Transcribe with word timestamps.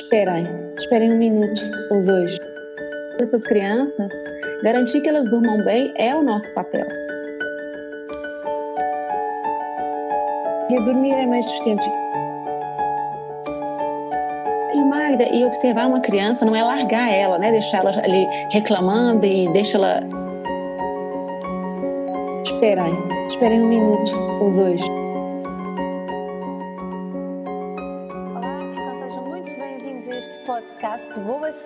Esperem, 0.00 0.46
esperem 0.78 1.12
um 1.12 1.18
minuto 1.18 1.60
ou 1.90 2.00
dois. 2.04 2.38
Essas 3.20 3.42
crianças, 3.42 4.12
garantir 4.62 5.00
que 5.00 5.08
elas 5.08 5.28
durmam 5.28 5.64
bem 5.64 5.92
é 5.96 6.14
o 6.14 6.22
nosso 6.22 6.54
papel. 6.54 6.86
E 10.70 10.80
dormir 10.84 11.14
é 11.14 11.26
mais 11.26 11.44
sustento. 11.46 11.82
E 14.72 14.80
Magda, 14.84 15.28
e 15.34 15.44
observar 15.44 15.88
uma 15.88 16.00
criança 16.00 16.46
não 16.46 16.54
é 16.54 16.62
largar 16.62 17.12
ela, 17.12 17.36
né? 17.36 17.50
Deixar 17.50 17.78
ela 17.78 17.90
ali 17.90 18.24
reclamando 18.52 19.26
e 19.26 19.52
deixa 19.52 19.78
ela. 19.78 20.00
Esperem, 22.44 22.94
esperem 23.26 23.62
um 23.62 23.68
minuto 23.68 24.14
ou 24.40 24.52
dois. 24.52 24.97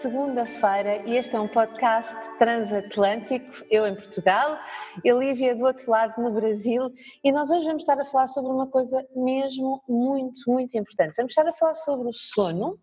Segunda-feira 0.03 1.09
e 1.09 1.17
este 1.17 1.37
é 1.37 1.41
um 1.41 1.47
podcast 1.47 2.13
transatlântico, 2.37 3.65
eu 3.71 3.87
em 3.87 3.95
Portugal 3.95 4.59
e 5.05 5.13
Lívia 5.13 5.55
do 5.55 5.65
outro 5.65 5.89
lado 5.89 6.21
no 6.21 6.33
Brasil 6.33 6.93
e 7.23 7.31
nós 7.31 7.53
hoje 7.53 7.67
vamos 7.67 7.83
estar 7.85 7.97
a 8.01 8.05
falar 8.05 8.27
sobre 8.27 8.51
uma 8.51 8.67
coisa 8.67 9.07
mesmo 9.15 9.81
muito, 9.89 10.43
muito 10.49 10.77
importante. 10.77 11.15
Vamos 11.17 11.31
estar 11.31 11.47
a 11.47 11.53
falar 11.53 11.75
sobre 11.75 12.09
o 12.09 12.13
sono, 12.13 12.81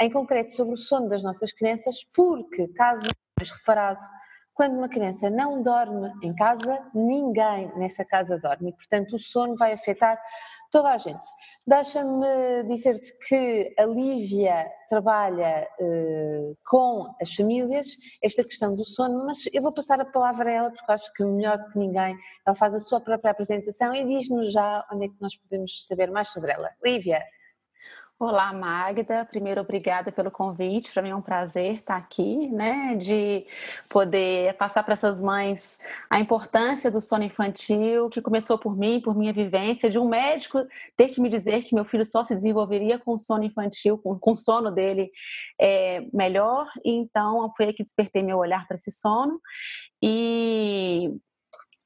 em 0.00 0.10
concreto 0.10 0.52
sobre 0.52 0.72
o 0.72 0.78
sono 0.78 1.06
das 1.06 1.22
nossas 1.22 1.52
crianças, 1.52 1.98
porque, 2.14 2.66
caso 2.68 3.02
tenhas 3.36 3.50
reparado, 3.50 4.02
quando 4.54 4.78
uma 4.78 4.88
criança 4.88 5.28
não 5.28 5.62
dorme 5.62 6.10
em 6.22 6.34
casa, 6.34 6.78
ninguém 6.94 7.70
nessa 7.76 8.06
casa 8.06 8.38
dorme. 8.38 8.72
Portanto, 8.72 9.16
o 9.16 9.18
sono 9.18 9.54
vai 9.56 9.74
afetar 9.74 10.18
toda 10.74 10.90
a 10.90 10.96
gente. 10.98 11.28
Deixa-me 11.64 12.64
dizer-te 12.64 13.16
que 13.28 13.72
a 13.78 13.86
Lívia 13.86 14.66
trabalha 14.88 15.68
uh, 15.78 16.52
com 16.68 17.14
as 17.22 17.32
famílias 17.32 17.86
esta 18.20 18.42
questão 18.42 18.74
do 18.74 18.84
sono, 18.84 19.24
mas 19.24 19.38
eu 19.52 19.62
vou 19.62 19.70
passar 19.70 20.00
a 20.00 20.04
palavra 20.04 20.50
a 20.50 20.52
ela 20.52 20.70
porque 20.72 20.90
acho 20.90 21.12
que 21.12 21.24
melhor 21.24 21.58
do 21.58 21.70
que 21.70 21.78
ninguém 21.78 22.16
ela 22.44 22.56
faz 22.56 22.74
a 22.74 22.80
sua 22.80 23.00
própria 23.00 23.30
apresentação 23.30 23.94
e 23.94 24.04
diz-nos 24.04 24.52
já 24.52 24.84
onde 24.92 25.04
é 25.04 25.08
que 25.08 25.14
nós 25.20 25.36
podemos 25.36 25.86
saber 25.86 26.10
mais 26.10 26.26
sobre 26.30 26.50
ela. 26.50 26.68
Lívia. 26.84 27.22
Olá, 28.16 28.52
Magda. 28.52 29.24
Primeiro, 29.24 29.60
obrigada 29.60 30.12
pelo 30.12 30.30
convite. 30.30 30.92
Para 30.92 31.02
mim 31.02 31.10
é 31.10 31.16
um 31.16 31.20
prazer 31.20 31.80
estar 31.80 31.96
aqui, 31.96 32.46
né? 32.48 32.94
De 32.94 33.44
poder 33.88 34.54
passar 34.54 34.84
para 34.84 34.92
essas 34.92 35.20
mães 35.20 35.80
a 36.08 36.20
importância 36.20 36.92
do 36.92 37.00
sono 37.00 37.24
infantil, 37.24 38.08
que 38.10 38.22
começou 38.22 38.56
por 38.56 38.76
mim, 38.76 39.00
por 39.00 39.16
minha 39.16 39.32
vivência, 39.32 39.90
de 39.90 39.98
um 39.98 40.08
médico 40.08 40.64
ter 40.96 41.08
que 41.08 41.20
me 41.20 41.28
dizer 41.28 41.64
que 41.64 41.74
meu 41.74 41.84
filho 41.84 42.04
só 42.04 42.22
se 42.22 42.36
desenvolveria 42.36 43.00
com 43.00 43.18
sono 43.18 43.42
infantil, 43.42 43.98
com, 43.98 44.34
sono 44.36 44.70
dele 44.70 45.10
é, 45.60 46.06
melhor. 46.12 46.70
E 46.84 46.92
então 46.92 47.52
foi 47.56 47.66
aí 47.66 47.72
que 47.74 47.82
despertei 47.82 48.22
meu 48.22 48.38
olhar 48.38 48.64
para 48.68 48.76
esse 48.76 48.92
sono. 48.92 49.40
E 50.00 51.10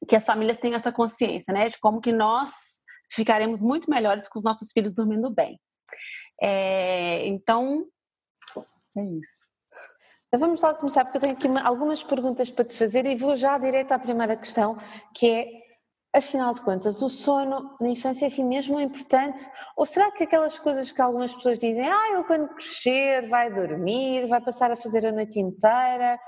que 0.07 0.15
as 0.15 0.25
famílias 0.27 0.59
tenham 0.59 0.77
essa 0.77 0.93
consciência, 0.93 1.55
né? 1.55 1.71
De 1.71 1.79
como 1.81 2.03
que 2.03 2.13
nós 2.13 2.53
ficaremos 3.11 3.63
muito 3.63 3.91
melhores 3.91 4.29
com 4.29 4.39
os 4.39 4.45
nossos 4.45 4.71
filhos 4.73 4.95
dormindo 4.95 5.31
bem. 5.31 5.59
É, 6.41 7.27
então, 7.27 7.87
é 8.97 9.03
isso. 9.03 9.49
Então 10.29 10.41
vamos 10.41 10.61
lá 10.61 10.75
começar, 10.75 11.05
porque 11.05 11.17
eu 11.17 11.21
tenho 11.23 11.33
aqui 11.33 11.49
algumas 11.67 12.03
perguntas 12.03 12.51
para 12.51 12.65
te 12.65 12.77
fazer 12.77 13.07
e 13.07 13.17
vou 13.17 13.35
já 13.35 13.57
direto 13.57 13.93
à 13.93 13.99
primeira 13.99 14.37
questão, 14.37 14.77
que 15.15 15.27
é, 15.27 16.19
afinal 16.19 16.53
de 16.53 16.61
contas, 16.61 17.01
o 17.01 17.09
sono 17.09 17.77
na 17.81 17.89
infância 17.89 18.27
é 18.27 18.29
assim 18.29 18.45
mesmo 18.45 18.79
importante? 18.79 19.41
Ou 19.75 19.87
será 19.87 20.11
que 20.13 20.25
aquelas 20.25 20.59
coisas 20.59 20.93
que 20.93 21.01
algumas 21.01 21.35
pessoas 21.35 21.59
dizem, 21.59 21.89
ah, 21.89 22.13
ele 22.13 22.25
quando 22.25 22.49
crescer 22.49 23.27
vai 23.29 23.51
dormir, 23.53 24.29
vai 24.29 24.41
passar 24.41 24.71
a 24.71 24.77
fazer 24.77 25.07
a 25.07 25.13
noite 25.13 25.41
inteira, 25.41 26.19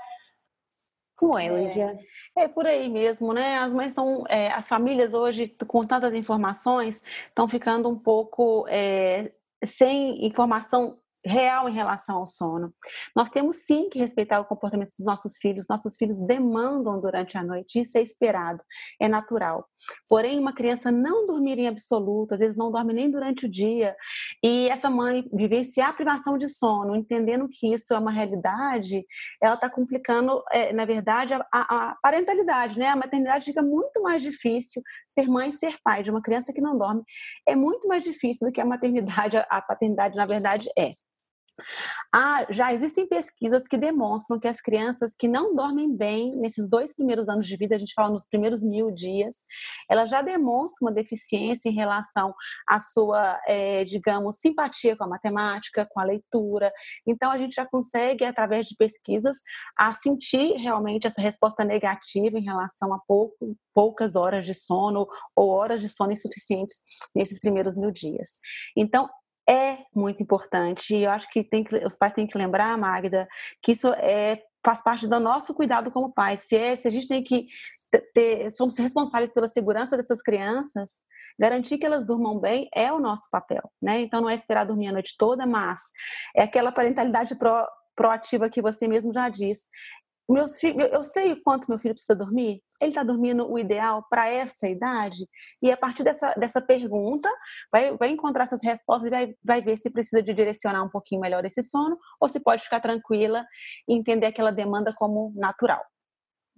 como 1.21 1.37
é, 1.37 1.47
Lívia? 1.47 1.99
É, 2.35 2.45
é 2.45 2.47
por 2.47 2.65
aí 2.65 2.89
mesmo, 2.89 3.31
né? 3.31 3.59
As 3.59 3.71
mães 3.71 3.91
estão, 3.91 4.23
é, 4.27 4.51
as 4.53 4.67
famílias 4.67 5.13
hoje, 5.13 5.55
com 5.67 5.85
tantas 5.85 6.15
informações, 6.15 7.03
estão 7.27 7.47
ficando 7.47 7.87
um 7.87 7.95
pouco 7.95 8.65
é, 8.67 9.31
sem 9.63 10.25
informação 10.25 10.97
real 11.25 11.69
em 11.69 11.73
relação 11.73 12.17
ao 12.17 12.27
sono. 12.27 12.73
Nós 13.15 13.29
temos 13.29 13.57
sim 13.57 13.89
que 13.89 13.99
respeitar 13.99 14.39
o 14.39 14.45
comportamento 14.45 14.89
dos 14.89 15.05
nossos 15.05 15.37
filhos. 15.37 15.67
Nossos 15.69 15.95
filhos 15.95 16.19
demandam 16.25 16.99
durante 16.99 17.37
a 17.37 17.43
noite, 17.43 17.79
isso 17.79 17.97
é 17.97 18.01
esperado, 18.01 18.63
é 18.99 19.07
natural. 19.07 19.65
Porém, 20.07 20.39
uma 20.39 20.53
criança 20.53 20.91
não 20.91 21.25
dormir 21.25 21.57
em 21.59 21.67
absoluto, 21.67 22.33
às 22.33 22.39
vezes 22.39 22.57
não 22.57 22.71
dorme 22.71 22.93
nem 22.93 23.09
durante 23.09 23.45
o 23.45 23.49
dia, 23.49 23.95
e 24.43 24.69
essa 24.69 24.89
mãe 24.89 25.27
vivenciar 25.33 25.89
a 25.89 25.93
privação 25.93 26.37
de 26.37 26.47
sono, 26.47 26.95
entendendo 26.95 27.47
que 27.49 27.73
isso 27.73 27.93
é 27.93 27.99
uma 27.99 28.11
realidade, 28.11 29.05
ela 29.41 29.55
está 29.55 29.69
complicando, 29.69 30.43
é, 30.51 30.73
na 30.73 30.85
verdade, 30.85 31.33
a, 31.33 31.43
a, 31.51 31.95
parentalidade, 32.01 32.77
né? 32.77 32.87
A 32.87 32.95
maternidade 32.95 33.45
fica 33.45 33.61
muito 33.61 34.01
mais 34.01 34.21
difícil 34.21 34.81
ser 35.09 35.27
mãe 35.27 35.49
e 35.49 35.53
ser 35.53 35.77
pai 35.83 36.03
de 36.03 36.11
uma 36.11 36.21
criança 36.21 36.53
que 36.53 36.61
não 36.61 36.77
dorme. 36.77 37.03
É 37.47 37.55
muito 37.55 37.87
mais 37.87 38.03
difícil 38.03 38.47
do 38.47 38.53
que 38.53 38.61
a 38.61 38.65
maternidade, 38.65 39.37
a 39.37 39.61
paternidade, 39.61 40.15
na 40.15 40.25
verdade, 40.25 40.69
é. 40.77 40.91
Ah, 42.13 42.45
já 42.49 42.73
existem 42.73 43.07
pesquisas 43.07 43.67
que 43.67 43.77
demonstram 43.77 44.39
que 44.39 44.47
as 44.47 44.59
crianças 44.59 45.15
que 45.17 45.27
não 45.27 45.55
dormem 45.55 45.95
bem 45.95 46.35
nesses 46.35 46.69
dois 46.69 46.93
primeiros 46.93 47.29
anos 47.29 47.47
de 47.47 47.55
vida, 47.55 47.75
a 47.75 47.79
gente 47.79 47.93
fala 47.93 48.09
nos 48.09 48.25
primeiros 48.25 48.63
mil 48.63 48.91
dias, 48.91 49.37
elas 49.89 50.09
já 50.09 50.21
demonstram 50.21 50.87
uma 50.87 50.93
deficiência 50.93 51.69
em 51.69 51.73
relação 51.73 52.33
à 52.67 52.79
sua, 52.79 53.39
é, 53.47 53.85
digamos, 53.85 54.37
simpatia 54.37 54.95
com 54.95 55.03
a 55.03 55.07
matemática, 55.07 55.87
com 55.89 55.99
a 55.99 56.03
leitura. 56.03 56.71
Então, 57.07 57.31
a 57.31 57.37
gente 57.37 57.55
já 57.55 57.65
consegue, 57.65 58.25
através 58.25 58.65
de 58.65 58.75
pesquisas, 58.75 59.37
a 59.77 59.93
sentir 59.93 60.53
realmente 60.57 61.07
essa 61.07 61.21
resposta 61.21 61.63
negativa 61.63 62.37
em 62.37 62.43
relação 62.43 62.93
a 62.93 62.99
pouco, 63.07 63.55
poucas 63.73 64.15
horas 64.15 64.45
de 64.45 64.53
sono 64.53 65.07
ou 65.35 65.49
horas 65.49 65.81
de 65.81 65.89
sono 65.89 66.11
insuficientes 66.11 66.81
nesses 67.15 67.39
primeiros 67.39 67.77
mil 67.77 67.91
dias. 67.91 68.39
Então, 68.75 69.09
é 69.51 69.79
muito 69.93 70.23
importante. 70.23 70.95
E 70.95 71.03
eu 71.03 71.11
acho 71.11 71.27
que, 71.29 71.43
tem 71.43 71.63
que 71.63 71.75
os 71.85 71.95
pais 71.95 72.13
têm 72.13 72.25
que 72.25 72.37
lembrar, 72.37 72.77
Magda, 72.77 73.27
que 73.61 73.73
isso 73.73 73.89
é, 73.93 74.41
faz 74.63 74.81
parte 74.81 75.07
do 75.07 75.19
nosso 75.19 75.53
cuidado 75.53 75.91
como 75.91 76.13
pais. 76.13 76.41
Se, 76.41 76.55
é, 76.55 76.75
se 76.75 76.87
a 76.87 76.91
gente 76.91 77.07
tem 77.07 77.23
que 77.23 77.45
ter, 78.13 78.49
somos 78.51 78.77
responsáveis 78.77 79.33
pela 79.33 79.47
segurança 79.47 79.97
dessas 79.97 80.21
crianças, 80.21 81.01
garantir 81.37 81.77
que 81.77 81.85
elas 81.85 82.05
durmam 82.05 82.39
bem 82.39 82.69
é 82.73 82.91
o 82.93 82.99
nosso 82.99 83.29
papel, 83.29 83.69
né? 83.81 83.99
Então 83.99 84.21
não 84.21 84.29
é 84.29 84.35
esperar 84.35 84.65
dormir 84.65 84.87
a 84.87 84.93
noite 84.93 85.15
toda, 85.17 85.45
mas 85.45 85.81
é 86.35 86.43
aquela 86.43 86.71
parentalidade 86.71 87.35
pro, 87.35 87.67
proativa 87.95 88.49
que 88.49 88.61
você 88.61 88.87
mesmo 88.87 89.13
já 89.13 89.27
diz. 89.27 89.67
Meus 90.31 90.59
filhos, 90.59 90.89
eu 90.93 91.03
sei 91.03 91.33
o 91.33 91.43
quanto 91.43 91.67
meu 91.67 91.77
filho 91.77 91.93
precisa 91.93 92.15
dormir. 92.15 92.63
Ele 92.79 92.91
está 92.91 93.03
dormindo 93.03 93.51
o 93.51 93.59
ideal 93.59 94.05
para 94.09 94.29
essa 94.29 94.65
idade? 94.65 95.27
E 95.61 95.69
a 95.69 95.75
partir 95.75 96.03
dessa, 96.03 96.33
dessa 96.35 96.61
pergunta, 96.61 97.29
vai, 97.69 97.97
vai 97.97 98.09
encontrar 98.09 98.43
essas 98.43 98.63
respostas 98.63 99.07
e 99.07 99.09
vai, 99.09 99.35
vai 99.43 99.61
ver 99.61 99.75
se 99.75 99.91
precisa 99.91 100.23
de 100.23 100.33
direcionar 100.33 100.83
um 100.83 100.89
pouquinho 100.89 101.19
melhor 101.19 101.43
esse 101.43 101.61
sono 101.61 101.97
ou 102.21 102.29
se 102.29 102.39
pode 102.39 102.63
ficar 102.63 102.79
tranquila 102.79 103.45
e 103.89 103.93
entender 103.93 104.25
aquela 104.25 104.51
demanda 104.51 104.93
como 104.97 105.33
natural. 105.35 105.83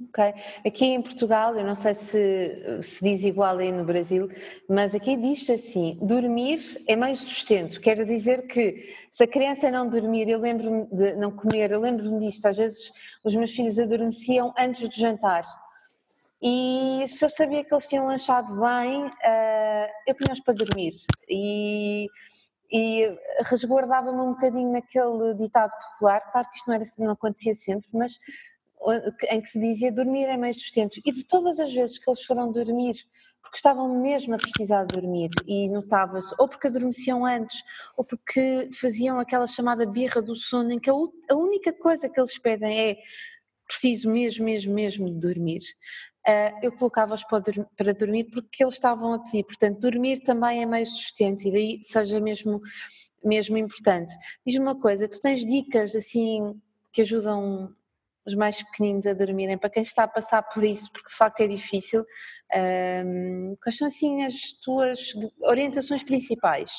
Ok. 0.01 0.33
Aqui 0.65 0.85
em 0.85 1.01
Portugal, 1.01 1.55
eu 1.55 1.63
não 1.63 1.75
sei 1.75 1.93
se 1.93 2.81
se 2.81 3.03
diz 3.03 3.23
igual 3.23 3.57
aí 3.57 3.71
no 3.71 3.85
Brasil, 3.85 4.27
mas 4.67 4.95
aqui 4.95 5.15
diz 5.15 5.47
assim: 5.49 5.97
dormir 6.01 6.59
é 6.87 6.95
meio 6.95 7.15
sustento. 7.15 7.79
Quer 7.79 8.03
dizer 8.03 8.47
que 8.47 8.93
se 9.11 9.23
a 9.23 9.27
criança 9.27 9.69
não 9.69 9.87
dormir, 9.87 10.27
eu 10.27 10.39
lembro-me 10.39 10.87
de 10.87 11.15
não 11.15 11.31
comer, 11.31 11.71
eu 11.71 11.79
lembro-me 11.79 12.19
disto, 12.27 12.45
às 12.47 12.57
vezes 12.57 12.91
os 13.23 13.35
meus 13.35 13.53
filhos 13.53 13.77
adormeciam 13.77 14.53
antes 14.57 14.87
do 14.87 14.95
jantar. 14.95 15.45
E 16.41 17.05
se 17.07 17.23
eu 17.23 17.29
sabia 17.29 17.63
que 17.63 17.73
eles 17.73 17.87
tinham 17.87 18.05
lanchado 18.05 18.53
bem, 18.59 19.05
uh, 19.05 19.87
eu 20.05 20.15
punha-os 20.15 20.41
para 20.41 20.53
dormir. 20.53 20.91
E, 21.29 22.09
e 22.69 23.17
resguardava-me 23.45 24.19
um 24.19 24.33
bocadinho 24.33 24.69
naquele 24.71 25.35
ditado 25.35 25.71
popular. 25.71 26.19
Claro 26.31 26.49
que 26.49 26.57
isto 26.57 26.67
não, 26.67 26.75
era, 26.75 26.83
não 26.97 27.11
acontecia 27.11 27.55
sempre, 27.55 27.87
mas 27.93 28.19
em 29.29 29.41
que 29.41 29.49
se 29.49 29.59
dizia 29.59 29.91
dormir 29.91 30.25
é 30.25 30.37
meio 30.37 30.53
sustento. 30.53 30.99
E 31.05 31.11
de 31.11 31.25
todas 31.25 31.59
as 31.59 31.73
vezes 31.73 31.97
que 31.97 32.09
eles 32.09 32.23
foram 32.23 32.51
dormir, 32.51 32.95
porque 33.41 33.57
estavam 33.57 34.01
mesmo 34.01 34.35
a 34.35 34.37
precisar 34.37 34.85
dormir 34.85 35.29
e 35.45 35.69
notava-se, 35.69 36.33
ou 36.39 36.47
porque 36.47 36.67
adormeciam 36.67 37.25
antes, 37.25 37.61
ou 37.95 38.03
porque 38.03 38.69
faziam 38.73 39.19
aquela 39.19 39.47
chamada 39.47 39.85
birra 39.85 40.21
do 40.21 40.35
sono, 40.35 40.71
em 40.71 40.79
que 40.79 40.89
a, 40.89 40.93
a 40.93 41.35
única 41.35 41.71
coisa 41.73 42.09
que 42.09 42.19
eles 42.19 42.37
pedem 42.37 42.79
é 42.79 42.97
preciso 43.67 44.09
mesmo, 44.09 44.45
mesmo, 44.45 44.73
mesmo 44.73 45.05
de 45.05 45.19
dormir. 45.19 45.61
Uh, 46.25 46.57
eu 46.61 46.71
colocava-os 46.71 47.23
para 47.23 47.93
dormir 47.93 48.25
porque 48.25 48.63
eles 48.63 48.75
estavam 48.75 49.13
a 49.13 49.19
pedir. 49.19 49.43
Portanto, 49.43 49.79
dormir 49.79 50.21
também 50.21 50.61
é 50.61 50.65
meio 50.65 50.85
sustento 50.85 51.45
e 51.45 51.51
daí 51.51 51.79
seja 51.83 52.19
mesmo, 52.19 52.61
mesmo 53.23 53.57
importante. 53.57 54.13
Diz-me 54.45 54.63
uma 54.63 54.79
coisa, 54.79 55.07
tu 55.07 55.19
tens 55.19 55.45
dicas 55.45 55.95
assim 55.95 56.59
que 56.93 57.01
ajudam 57.01 57.75
os 58.25 58.35
mais 58.35 58.61
pequeninos 58.61 59.05
a 59.05 59.13
dormirem, 59.13 59.57
para 59.57 59.69
quem 59.69 59.81
está 59.81 60.03
a 60.03 60.07
passar 60.07 60.41
por 60.43 60.63
isso, 60.63 60.91
porque 60.91 61.09
de 61.09 61.15
facto 61.15 61.41
é 61.41 61.47
difícil, 61.47 62.05
um, 63.05 63.55
quais 63.61 63.77
são 63.77 63.87
assim 63.87 64.23
as 64.23 64.33
tuas 64.63 65.13
orientações 65.41 66.03
principais? 66.03 66.71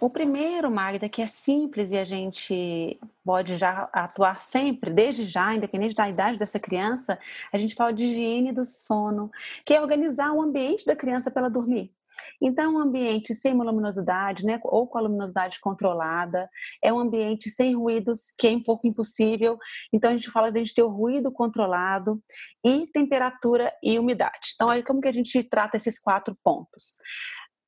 O 0.00 0.10
primeiro, 0.10 0.70
Magda, 0.70 1.08
que 1.08 1.22
é 1.22 1.26
simples 1.26 1.90
e 1.90 1.96
a 1.96 2.04
gente 2.04 2.98
pode 3.24 3.56
já 3.56 3.88
atuar 3.92 4.42
sempre, 4.42 4.92
desde 4.92 5.24
já, 5.24 5.54
independente 5.54 5.94
da 5.94 6.08
idade 6.08 6.38
dessa 6.38 6.58
criança, 6.58 7.18
a 7.52 7.58
gente 7.58 7.74
fala 7.74 7.92
de 7.92 8.04
higiene 8.04 8.52
do 8.52 8.64
sono, 8.64 9.30
que 9.64 9.72
é 9.72 9.80
organizar 9.80 10.32
o 10.32 10.42
ambiente 10.42 10.84
da 10.84 10.96
criança 10.96 11.30
para 11.30 11.42
ela 11.42 11.50
dormir. 11.50 11.92
Então, 12.40 12.74
um 12.74 12.78
ambiente 12.78 13.34
sem 13.34 13.54
luminosidade, 13.54 14.44
né, 14.44 14.58
ou 14.64 14.88
com 14.88 14.98
a 14.98 15.02
luminosidade 15.02 15.58
controlada, 15.60 16.48
é 16.82 16.92
um 16.92 16.98
ambiente 16.98 17.50
sem 17.50 17.74
ruídos, 17.74 18.32
que 18.38 18.48
é 18.48 18.50
um 18.50 18.62
pouco 18.62 18.86
impossível. 18.86 19.58
Então, 19.92 20.10
a 20.10 20.14
gente 20.14 20.30
fala 20.30 20.50
de 20.50 20.58
a 20.58 20.64
gente 20.64 20.74
ter 20.74 20.82
o 20.82 20.88
ruído 20.88 21.32
controlado 21.32 22.22
e 22.64 22.86
temperatura 22.88 23.72
e 23.82 23.98
umidade. 23.98 24.52
Então, 24.54 24.68
aí 24.70 24.82
como 24.82 25.00
que 25.00 25.08
a 25.08 25.12
gente 25.12 25.42
trata 25.44 25.76
esses 25.76 25.98
quatro 25.98 26.36
pontos? 26.42 26.96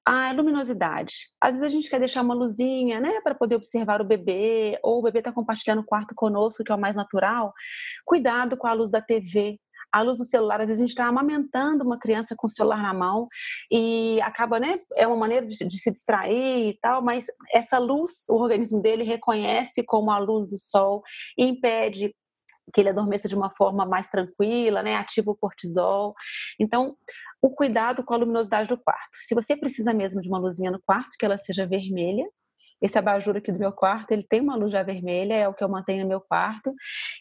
A 0.08 0.30
luminosidade. 0.30 1.14
Às 1.40 1.54
vezes 1.54 1.64
a 1.64 1.68
gente 1.68 1.90
quer 1.90 1.98
deixar 1.98 2.22
uma 2.22 2.34
luzinha, 2.34 3.00
né, 3.00 3.20
para 3.22 3.34
poder 3.34 3.56
observar 3.56 4.00
o 4.00 4.04
bebê, 4.04 4.78
ou 4.82 5.00
o 5.00 5.02
bebê 5.02 5.18
está 5.18 5.32
compartilhando 5.32 5.80
o 5.80 5.84
quarto 5.84 6.14
conosco, 6.14 6.62
que 6.62 6.70
é 6.70 6.74
o 6.74 6.80
mais 6.80 6.94
natural. 6.94 7.52
Cuidado 8.04 8.56
com 8.56 8.68
a 8.68 8.72
luz 8.72 8.88
da 8.88 9.00
TV, 9.00 9.58
a 9.96 10.02
luz 10.02 10.18
do 10.18 10.24
celular, 10.24 10.60
às 10.60 10.68
vezes 10.68 10.80
a 10.80 10.86
gente 10.86 10.90
está 10.90 11.06
amamentando 11.06 11.84
uma 11.84 11.98
criança 11.98 12.34
com 12.36 12.46
o 12.46 12.50
celular 12.50 12.82
na 12.82 12.92
mão 12.92 13.26
e 13.70 14.20
acaba, 14.20 14.60
né? 14.60 14.74
É 14.96 15.06
uma 15.06 15.16
maneira 15.16 15.46
de, 15.46 15.56
de, 15.64 15.78
se 15.78 15.90
distrair 15.90 16.68
e 16.68 16.78
tal, 16.80 17.02
mas 17.02 17.26
essa 17.52 17.78
luz, 17.78 18.24
o 18.28 18.36
organismo 18.36 18.80
dele 18.80 19.04
reconhece 19.04 19.82
como 19.84 20.10
a 20.10 20.18
luz 20.18 20.48
do 20.48 20.58
sol 20.58 21.02
e 21.38 21.44
impede 21.44 22.14
que 22.74 22.80
ele 22.80 22.88
adormeça 22.88 23.28
de 23.28 23.36
uma 23.36 23.50
forma 23.56 23.86
mais 23.86 24.08
tranquila, 24.08 24.82
né? 24.82 24.96
Ativa 24.96 25.30
o 25.30 25.36
cortisol. 25.36 26.12
Então, 26.60 26.96
o 27.40 27.50
cuidado 27.50 28.02
com 28.04 28.12
a 28.12 28.16
luminosidade 28.16 28.68
do 28.68 28.78
quarto. 28.78 29.16
Se 29.20 29.34
você 29.34 29.56
precisa 29.56 29.94
mesmo 29.94 30.20
de 30.20 30.28
uma 30.28 30.38
luzinha 30.38 30.70
no 30.70 30.82
quarto, 30.84 31.16
que 31.18 31.24
ela 31.24 31.38
seja 31.38 31.66
vermelha, 31.66 32.24
esse 32.80 32.98
abajur 32.98 33.36
aqui 33.36 33.50
do 33.50 33.58
meu 33.58 33.72
quarto, 33.72 34.12
ele 34.12 34.22
tem 34.22 34.40
uma 34.40 34.56
luz 34.56 34.72
já 34.72 34.82
vermelha, 34.82 35.34
é 35.34 35.48
o 35.48 35.54
que 35.54 35.64
eu 35.64 35.68
mantenho 35.68 36.02
no 36.02 36.08
meu 36.08 36.20
quarto. 36.20 36.74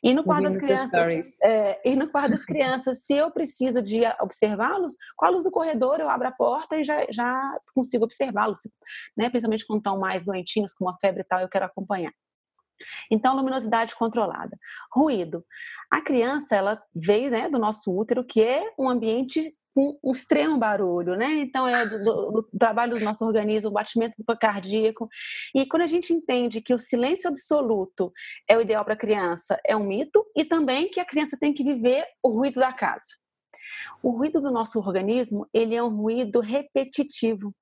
E 0.04 0.14
no 0.14 0.24
quarto 0.24 0.44
das 0.44 0.58
crianças, 0.58 1.42
é, 1.42 1.82
e 1.86 1.96
no 1.96 2.10
quarto 2.10 2.32
das 2.32 2.46
crianças, 2.46 3.06
se 3.06 3.14
eu 3.14 3.32
preciso 3.32 3.82
de 3.82 4.02
observá-los, 4.20 4.96
com 5.16 5.26
a 5.26 5.30
luz 5.30 5.44
do 5.44 5.52
corredor 5.52 6.00
eu 6.00 6.10
abro 6.10 6.28
a 6.28 6.32
porta 6.32 6.78
e 6.78 6.84
já, 6.84 7.06
já 7.10 7.52
consigo 7.74 8.04
observá-los, 8.06 8.60
né? 9.18 9.30
Principalmente 9.30 9.66
quando 9.66 9.80
estão 9.80 10.00
mais 10.00 10.26
doentinhos, 10.26 10.74
com 10.74 10.86
uma 10.86 10.98
febre 10.98 11.22
e 11.22 11.26
tal, 11.26 11.40
eu 11.40 11.50
quero 11.50 11.66
acompanhar. 11.66 12.12
Então, 13.10 13.36
luminosidade 13.36 13.96
controlada. 13.96 14.58
Ruído. 14.94 15.46
A 15.90 16.02
criança, 16.02 16.56
ela 16.56 16.82
veio 16.94 17.32
né, 17.32 17.50
do 17.50 17.58
nosso 17.58 17.96
útero, 17.96 18.24
que 18.26 18.44
é 18.44 18.74
um 18.78 18.90
ambiente 18.90 19.52
com 19.76 20.00
um 20.02 20.14
extremo 20.14 20.58
barulho, 20.58 21.18
né? 21.18 21.34
Então, 21.34 21.68
é 21.68 21.86
do, 21.86 22.02
do, 22.02 22.32
do 22.32 22.58
trabalho 22.58 22.98
do 22.98 23.04
nosso 23.04 23.26
organismo, 23.26 23.70
o 23.70 23.74
batimento 23.74 24.16
cardíaco. 24.40 25.10
E 25.54 25.66
quando 25.66 25.82
a 25.82 25.88
gente 25.88 26.14
entende 26.14 26.62
que 26.62 26.74
o 26.74 26.80
silêncio 26.80 27.30
absoluto 27.30 28.10
é 28.48 28.58
o 28.58 28.62
ideal 28.62 28.86
para 28.86 28.94
a 28.94 28.98
criança, 28.98 29.60
é 29.66 29.76
um 29.76 29.86
mito, 29.86 30.26
e 30.34 30.46
também 30.46 30.90
que 30.90 31.02
a 31.02 31.06
criança 31.06 31.38
tem 31.38 31.54
que 31.54 31.62
viver 31.62 32.06
o 32.24 32.30
ruído 32.30 32.62
da 32.62 32.72
casa. 32.72 33.06
O 34.02 34.12
ruído 34.12 34.40
do 34.40 34.50
nosso 34.50 34.80
organismo, 34.80 35.46
ele 35.54 35.76
é 35.76 35.84
um 35.84 35.94
ruído 35.94 36.40
repetitivo. 36.40 37.54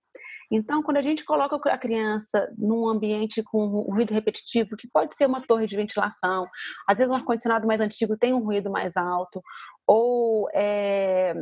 Então, 0.51 0.83
quando 0.83 0.98
a 0.98 1.01
gente 1.01 1.25
coloca 1.25 1.56
a 1.68 1.77
criança 1.80 2.48
num 2.56 2.88
ambiente 2.88 3.42
com 3.42 3.66
ruído 3.89 4.13
repetitivo, 4.13 4.77
que 4.77 4.88
pode 4.88 5.16
ser 5.16 5.25
uma 5.25 5.42
torre 5.42 5.66
de 5.66 5.75
ventilação, 5.75 6.48
às 6.88 6.98
vezes 6.98 7.12
um 7.12 7.16
ar-condicionado 7.16 7.66
mais 7.66 7.81
antigo 7.81 8.16
tem 8.16 8.33
um 8.33 8.44
ruído 8.44 8.69
mais 8.69 8.95
alto, 8.95 9.42
ou 9.88 10.48
é, 10.54 11.33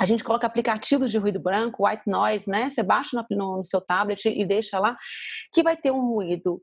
a 0.00 0.06
gente 0.06 0.24
coloca 0.24 0.46
aplicativos 0.46 1.10
de 1.10 1.18
ruído 1.18 1.38
branco, 1.38 1.86
white 1.86 2.08
noise, 2.08 2.48
né? 2.48 2.70
Você 2.70 2.82
baixa 2.82 3.22
no, 3.30 3.58
no, 3.58 3.64
seu 3.64 3.82
tablet 3.82 4.30
e 4.30 4.46
deixa 4.46 4.78
lá, 4.78 4.96
que 5.52 5.62
vai 5.62 5.76
ter 5.76 5.90
um 5.90 6.14
ruído 6.14 6.62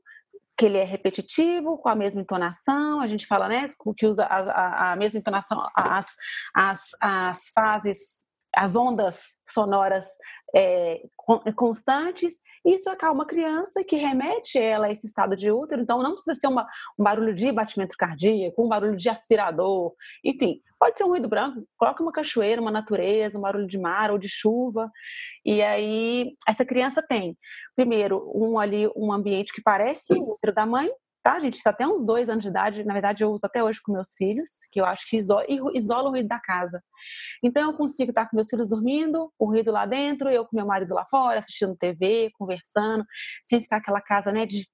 que 0.58 0.66
ele 0.66 0.76
é 0.76 0.82
repetitivo, 0.82 1.78
com 1.78 1.88
a 1.88 1.94
mesma 1.94 2.20
entonação, 2.20 3.00
a 3.00 3.06
gente 3.06 3.28
fala, 3.28 3.46
né, 3.46 3.70
que 3.96 4.04
usa 4.04 4.24
a, 4.24 4.38
a, 4.40 4.92
a 4.92 4.96
mesma 4.96 5.20
entonação, 5.20 5.64
as, 5.72 6.16
as, 6.52 6.90
as 7.00 7.48
fases, 7.54 7.98
as 8.58 8.74
ondas 8.74 9.36
sonoras 9.48 10.06
é, 10.54 11.00
constantes, 11.54 12.40
isso 12.64 12.90
acalma 12.90 13.22
a 13.22 13.26
criança 13.26 13.84
que 13.84 13.94
remete 13.94 14.58
ela 14.58 14.86
a 14.86 14.90
esse 14.90 15.06
estado 15.06 15.36
de 15.36 15.50
útero, 15.50 15.80
então 15.80 16.02
não 16.02 16.14
precisa 16.14 16.34
ser 16.34 16.48
uma, 16.48 16.66
um 16.98 17.04
barulho 17.04 17.32
de 17.32 17.52
batimento 17.52 17.94
cardíaco, 17.96 18.64
um 18.64 18.68
barulho 18.68 18.96
de 18.96 19.08
aspirador, 19.08 19.94
enfim, 20.24 20.60
pode 20.76 20.98
ser 20.98 21.04
um 21.04 21.08
ruído 21.08 21.28
branco, 21.28 21.62
coloca 21.76 22.02
uma 22.02 22.10
cachoeira, 22.10 22.60
uma 22.60 22.72
natureza, 22.72 23.38
um 23.38 23.42
barulho 23.42 23.68
de 23.68 23.78
mar 23.78 24.10
ou 24.10 24.18
de 24.18 24.28
chuva, 24.28 24.90
e 25.44 25.62
aí 25.62 26.32
essa 26.48 26.64
criança 26.64 27.00
tem, 27.00 27.38
primeiro, 27.76 28.28
um 28.34 28.58
ali, 28.58 28.90
um 28.96 29.12
ambiente 29.12 29.52
que 29.52 29.62
parece 29.62 30.14
o 30.14 30.32
útero 30.32 30.52
da 30.52 30.66
mãe, 30.66 30.90
tá, 31.22 31.38
gente? 31.38 31.56
Isso 31.56 31.68
até 31.68 31.86
uns 31.86 32.04
dois 32.04 32.28
anos 32.28 32.42
de 32.42 32.48
idade, 32.48 32.84
na 32.84 32.92
verdade 32.92 33.24
eu 33.24 33.30
uso 33.30 33.44
até 33.44 33.62
hoje 33.62 33.80
com 33.82 33.92
meus 33.92 34.14
filhos, 34.14 34.50
que 34.70 34.80
eu 34.80 34.84
acho 34.84 35.06
que 35.08 35.16
isola, 35.16 35.44
o 35.48 36.10
ruído 36.10 36.28
da 36.28 36.40
casa. 36.40 36.82
Então 37.42 37.62
eu 37.70 37.76
consigo 37.76 38.10
estar 38.10 38.26
com 38.28 38.36
meus 38.36 38.48
filhos 38.48 38.68
dormindo, 38.68 39.32
o 39.38 39.46
ruído 39.46 39.70
lá 39.70 39.86
dentro, 39.86 40.30
eu 40.30 40.44
com 40.44 40.56
meu 40.56 40.66
marido 40.66 40.94
lá 40.94 41.04
fora, 41.10 41.40
assistindo 41.40 41.76
TV, 41.76 42.30
conversando, 42.38 43.04
sem 43.48 43.60
ficar 43.60 43.78
aquela 43.78 44.00
casa, 44.00 44.32
né, 44.32 44.46
de 44.46 44.66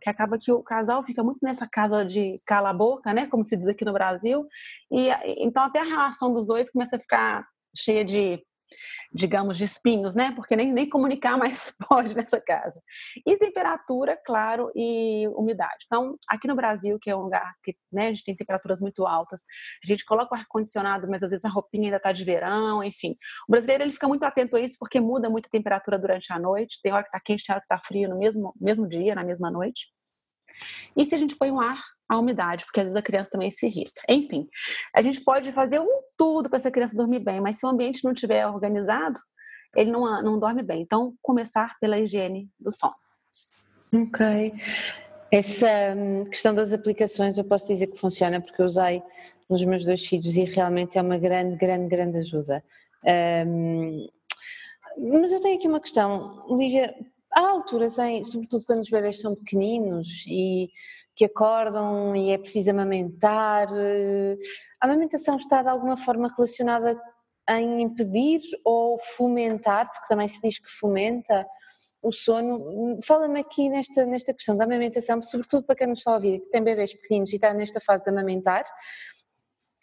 que 0.00 0.10
acaba 0.10 0.38
que 0.38 0.52
o 0.52 0.62
casal 0.62 1.02
fica 1.02 1.22
muito 1.22 1.40
nessa 1.42 1.66
casa 1.66 2.04
de 2.04 2.38
cala 2.46 2.70
a 2.70 2.74
boca, 2.74 3.12
né, 3.12 3.26
como 3.26 3.44
se 3.44 3.56
diz 3.56 3.66
aqui 3.66 3.84
no 3.84 3.92
Brasil, 3.92 4.46
e 4.90 5.08
então 5.38 5.64
até 5.64 5.80
a 5.80 5.84
relação 5.84 6.32
dos 6.32 6.46
dois 6.46 6.70
começa 6.70 6.96
a 6.96 7.00
ficar 7.00 7.44
cheia 7.76 8.04
de 8.04 8.40
digamos, 9.12 9.56
de 9.56 9.64
espinhos, 9.64 10.14
né? 10.14 10.32
Porque 10.34 10.56
nem, 10.56 10.72
nem 10.72 10.88
comunicar 10.88 11.36
mais 11.36 11.74
pode 11.88 12.14
nessa 12.14 12.40
casa. 12.40 12.80
E 13.26 13.36
temperatura, 13.36 14.18
claro, 14.24 14.70
e 14.74 15.28
umidade. 15.28 15.84
Então, 15.86 16.16
aqui 16.28 16.46
no 16.48 16.54
Brasil, 16.54 16.98
que 17.00 17.10
é 17.10 17.16
um 17.16 17.22
lugar 17.22 17.54
que 17.62 17.76
né, 17.92 18.06
a 18.06 18.10
gente 18.10 18.24
tem 18.24 18.36
temperaturas 18.36 18.80
muito 18.80 19.06
altas, 19.06 19.42
a 19.82 19.86
gente 19.86 20.04
coloca 20.04 20.34
o 20.34 20.38
ar-condicionado, 20.38 21.08
mas 21.08 21.22
às 21.22 21.30
vezes 21.30 21.44
a 21.44 21.48
roupinha 21.48 21.84
ainda 21.84 21.96
está 21.96 22.12
de 22.12 22.24
verão, 22.24 22.82
enfim. 22.82 23.12
O 23.48 23.52
brasileiro 23.52 23.84
ele 23.84 23.92
fica 23.92 24.08
muito 24.08 24.24
atento 24.24 24.56
a 24.56 24.60
isso 24.60 24.76
porque 24.78 25.00
muda 25.00 25.30
muito 25.30 25.46
a 25.46 25.50
temperatura 25.50 25.98
durante 25.98 26.32
a 26.32 26.38
noite. 26.38 26.80
Tem 26.82 26.92
hora 26.92 27.02
que 27.02 27.08
está 27.08 27.20
quente, 27.20 27.44
tem 27.44 27.54
hora 27.54 27.60
que 27.60 27.72
está 27.72 27.86
frio 27.86 28.08
no 28.08 28.18
mesmo, 28.18 28.54
mesmo 28.60 28.88
dia, 28.88 29.14
na 29.14 29.24
mesma 29.24 29.50
noite. 29.50 29.86
E 30.96 31.04
se 31.04 31.14
a 31.14 31.18
gente 31.18 31.36
põe 31.36 31.50
um 31.50 31.60
ar, 31.60 31.80
a 32.08 32.18
umidade, 32.18 32.64
porque 32.64 32.80
às 32.80 32.86
vezes 32.86 32.96
a 32.96 33.02
criança 33.02 33.30
também 33.30 33.50
se 33.50 33.66
irrita. 33.66 34.00
Enfim, 34.08 34.48
a 34.94 35.02
gente 35.02 35.20
pode 35.22 35.50
fazer 35.52 35.80
um 35.80 36.02
tudo 36.16 36.48
para 36.48 36.58
essa 36.58 36.70
criança 36.70 36.96
dormir 36.96 37.20
bem, 37.20 37.40
mas 37.40 37.58
se 37.58 37.66
o 37.66 37.68
ambiente 37.68 38.04
não 38.04 38.12
estiver 38.12 38.46
organizado, 38.46 39.18
ele 39.74 39.90
não, 39.90 40.22
não 40.22 40.38
dorme 40.38 40.62
bem. 40.62 40.82
Então, 40.82 41.14
começar 41.22 41.76
pela 41.80 41.98
higiene 41.98 42.48
do 42.58 42.70
sono. 42.70 42.94
Ok. 43.92 44.54
Essa 45.30 45.66
hum, 45.96 46.24
questão 46.26 46.54
das 46.54 46.72
aplicações 46.72 47.36
eu 47.36 47.44
posso 47.44 47.66
dizer 47.66 47.88
que 47.88 47.98
funciona 47.98 48.40
porque 48.40 48.60
eu 48.60 48.66
usei 48.66 49.02
nos 49.48 49.64
meus 49.64 49.84
dois 49.84 50.04
filhos 50.04 50.36
e 50.36 50.44
realmente 50.44 50.98
é 50.98 51.02
uma 51.02 51.18
grande, 51.18 51.56
grande, 51.56 51.88
grande 51.88 52.18
ajuda. 52.18 52.64
Um, 53.46 54.08
mas 54.98 55.32
eu 55.32 55.40
tenho 55.40 55.56
aqui 55.56 55.68
uma 55.68 55.80
questão, 55.80 56.46
Lívia, 56.56 56.94
há 57.36 57.50
alturas, 57.50 57.98
em, 57.98 58.24
sobretudo 58.24 58.64
quando 58.64 58.80
os 58.80 58.88
bebés 58.88 59.20
são 59.20 59.34
pequeninos 59.34 60.24
e 60.26 60.70
que 61.14 61.26
acordam 61.26 62.16
e 62.16 62.30
é 62.30 62.38
preciso 62.38 62.70
amamentar, 62.70 63.68
eh, 63.72 64.36
a 64.80 64.86
amamentação 64.86 65.36
está 65.36 65.62
de 65.62 65.68
alguma 65.68 65.96
forma 65.96 66.28
relacionada 66.34 66.98
em 67.48 67.82
impedir 67.82 68.40
ou 68.64 68.98
fomentar, 68.98 69.90
porque 69.92 70.08
também 70.08 70.28
se 70.28 70.40
diz 70.40 70.58
que 70.58 70.68
fomenta 70.68 71.46
o 72.02 72.10
sono. 72.10 72.98
Fala-me 73.04 73.40
aqui 73.40 73.68
nesta, 73.68 74.04
nesta 74.04 74.34
questão 74.34 74.56
da 74.56 74.64
amamentação, 74.64 75.20
sobretudo 75.22 75.64
para 75.64 75.76
quem 75.76 75.86
nos 75.86 75.98
está 75.98 76.12
a 76.12 76.14
ouvir, 76.14 76.40
que 76.40 76.50
tem 76.50 76.62
bebés 76.62 76.94
pequeninos 76.94 77.32
e 77.32 77.36
está 77.36 77.52
nesta 77.52 77.80
fase 77.80 78.02
de 78.02 78.10
amamentar. 78.10 78.64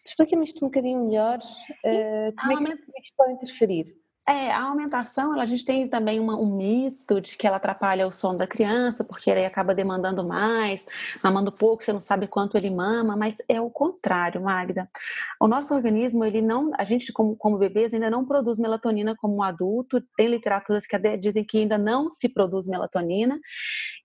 Explica-me 0.06 0.44
isto 0.44 0.64
um 0.64 0.68
bocadinho 0.68 1.06
melhor, 1.06 1.38
uh, 1.40 2.34
como, 2.36 2.52
é 2.52 2.76
que, 2.76 2.82
como 2.82 2.98
é 2.98 3.00
que 3.00 3.06
isto 3.06 3.16
pode 3.16 3.32
interferir? 3.34 4.03
É, 4.26 4.52
a 4.52 4.64
aumentação, 4.64 5.38
a 5.38 5.46
gente 5.46 5.66
tem 5.66 5.86
também 5.86 6.18
uma, 6.18 6.38
um 6.38 6.56
mito 6.56 7.20
de 7.20 7.36
que 7.36 7.46
ela 7.46 7.58
atrapalha 7.58 8.08
o 8.08 8.12
sono 8.12 8.38
da 8.38 8.48
criança, 8.48 9.04
porque 9.04 9.30
ele 9.30 9.44
acaba 9.44 9.76
demandando 9.76 10.24
mais, 10.24 10.88
mamando 11.22 11.52
pouco, 11.52 11.84
você 11.84 11.92
não 11.92 12.00
sabe 12.00 12.26
quanto 12.26 12.56
ele 12.56 12.70
mama, 12.70 13.18
mas 13.18 13.36
é 13.50 13.60
o 13.60 13.70
contrário, 13.70 14.42
Magda. 14.42 14.90
O 15.42 15.48
nosso 15.48 15.76
organismo, 15.76 16.24
ele 16.24 16.42
não, 16.42 16.72
a 16.78 16.86
gente 16.86 17.12
como, 17.12 17.36
como 17.36 17.58
bebês 17.58 17.94
ainda 17.94 18.10
não 18.10 18.24
produz 18.24 18.58
melatonina 18.58 19.14
como 19.14 19.36
um 19.36 19.44
adulto, 19.44 20.00
tem 20.16 20.28
literaturas 20.28 20.88
que 20.88 20.98
dizem 21.18 21.44
que 21.44 21.58
ainda 21.58 21.78
não 21.78 22.14
se 22.14 22.30
produz 22.30 22.66
melatonina. 22.66 23.38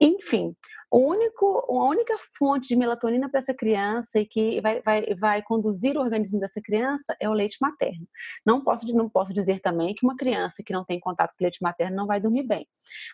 Enfim, 0.00 0.54
o 0.90 1.00
único, 1.00 1.66
a 1.68 1.84
única 1.84 2.16
fonte 2.38 2.68
de 2.68 2.76
melatonina 2.76 3.28
para 3.28 3.38
essa 3.38 3.52
criança 3.52 4.18
e 4.18 4.26
que 4.26 4.60
vai, 4.60 4.80
vai, 4.80 5.14
vai 5.14 5.42
conduzir 5.42 5.96
o 5.96 6.00
organismo 6.00 6.40
dessa 6.40 6.62
criança 6.62 7.14
é 7.20 7.28
o 7.28 7.32
leite 7.34 7.58
materno. 7.60 8.06
Não 8.44 8.62
posso, 8.62 8.86
não 8.96 9.08
posso 9.08 9.34
dizer 9.34 9.60
também 9.60 9.94
que 9.94 10.06
uma 10.06 10.16
criança 10.16 10.62
que 10.64 10.72
não 10.72 10.84
tem 10.84 10.98
contato 10.98 11.34
com 11.36 11.44
leite 11.44 11.62
materno 11.62 11.96
não 11.96 12.06
vai 12.06 12.20
dormir 12.20 12.44
bem. 12.44 12.66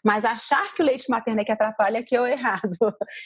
Mas 0.05 0.25
achar 0.25 0.73
que 0.73 0.83
o 0.83 0.87
leite 0.87 1.11
materno 1.11 1.41
é 1.41 1.45
que 1.45 1.51
atrapalha 1.51 1.99
é 1.99 2.03
que 2.03 2.15
é 2.15 2.21
o 2.21 2.27
errado. 2.29 2.77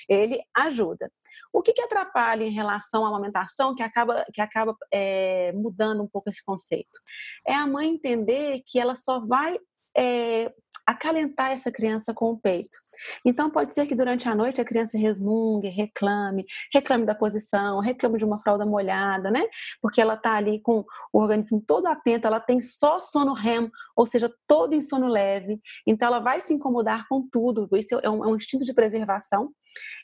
Ele 0.09 0.41
ajuda. 0.57 1.11
O 1.53 1.61
que, 1.61 1.75
que 1.75 1.83
atrapalha 1.83 2.45
em 2.45 2.53
relação 2.53 3.05
à 3.05 3.09
amamentação 3.09 3.75
que 3.75 3.83
acaba, 3.83 4.25
que 4.33 4.41
acaba 4.41 4.75
é, 4.91 5.53
mudando 5.53 6.03
um 6.03 6.09
pouco 6.09 6.31
esse 6.31 6.43
conceito? 6.43 6.99
É 7.47 7.55
a 7.55 7.67
mãe 7.67 7.91
entender 7.91 8.63
que 8.67 8.81
ela 8.81 8.95
só 8.95 9.21
vai 9.21 9.59
é, 9.97 10.53
acalentar 10.89 11.51
essa 11.51 11.71
criança 11.71 12.15
com 12.15 12.31
o 12.31 12.39
peito. 12.39 12.79
Então, 13.23 13.51
pode 13.51 13.75
ser 13.75 13.87
que 13.87 13.95
durante 13.95 14.27
a 14.27 14.35
noite 14.35 14.59
a 14.59 14.65
criança 14.65 14.97
resmungue, 14.97 15.69
reclame, 15.69 16.47
reclame 16.73 17.05
da 17.05 17.15
posição, 17.15 17.79
reclame 17.81 18.17
de 18.17 18.25
uma 18.25 18.41
fralda 18.41 18.65
molhada, 18.65 19.31
né? 19.31 19.45
Porque 19.83 20.01
ela 20.01 20.15
está 20.15 20.35
ali 20.35 20.63
com 20.63 20.83
o 21.13 21.21
organismo 21.21 21.61
todo 21.61 21.87
atento, 21.87 22.27
ela 22.27 22.41
tem 22.41 22.63
só 22.63 22.99
sono 22.99 23.35
REM, 23.35 23.71
ou 23.95 24.07
seja, 24.07 24.33
todo 24.47 24.75
em 24.75 24.81
sono 24.81 25.09
leve. 25.09 25.61
Então, 25.87 26.09
ela 26.09 26.21
vai 26.21 26.41
se 26.41 26.55
incomodar 26.55 27.07
com 27.07 27.29
tudo. 27.31 27.69
Isso 27.77 28.01
é 28.03 28.09
um, 28.09 28.25
é 28.25 28.29
um 28.29 28.37
instinto 28.37 28.65
de 28.65 28.73
preservação. 28.73 29.51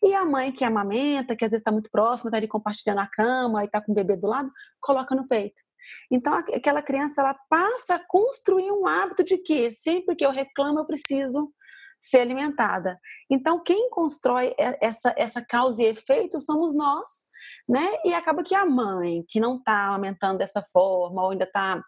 E 0.03 0.13
a 0.13 0.27
mãe 0.27 0.53
que 0.53 0.65
amamenta, 0.65 1.35
que 1.35 1.47
às 1.47 1.51
vezes 1.51 1.63
está 1.63 1.73
muito 1.73 1.91
próxima, 1.91 2.29
está 2.29 2.37
ali 2.37 2.47
compartilhando 2.47 2.99
a 2.99 3.07
cama 3.07 3.63
e 3.63 3.67
está 3.67 3.81
com 3.81 3.93
o 3.93 3.95
bebê 3.95 4.17
do 4.17 4.27
lado, 4.27 4.51
coloca 4.83 5.15
no 5.15 5.27
peito. 5.27 5.63
Então, 6.11 6.35
aquela 6.35 6.83
criança 6.83 7.21
ela 7.21 7.35
passa 7.49 7.97
a 7.97 8.07
construir 8.07 8.71
um 8.71 8.87
hábito 8.87 9.25
de 9.25 9.39
que 9.39 9.71
sempre 9.71 10.17
que 10.17 10.25
eu 10.25 10.31
reclamo, 10.31 10.81
eu 10.81 10.87
preciso 10.87 11.53
ser 12.01 12.19
alimentada. 12.19 12.99
Então, 13.31 13.63
quem 13.63 13.89
constrói 13.89 14.55
essa, 14.59 15.15
essa 15.17 15.43
causa 15.43 15.83
e 15.83 15.87
efeito 15.87 16.39
somos 16.39 16.77
nós, 16.77 17.09
né? 17.69 17.95
E 18.05 18.13
acaba 18.13 18.43
que 18.43 18.55
a 18.55 18.67
mãe, 18.67 19.25
que 19.27 19.41
não 19.41 19.57
está 19.57 19.87
aumentando 19.87 20.39
dessa 20.39 20.63
forma, 20.71 21.23
ou 21.23 21.31
ainda 21.31 21.45
está 21.45 21.83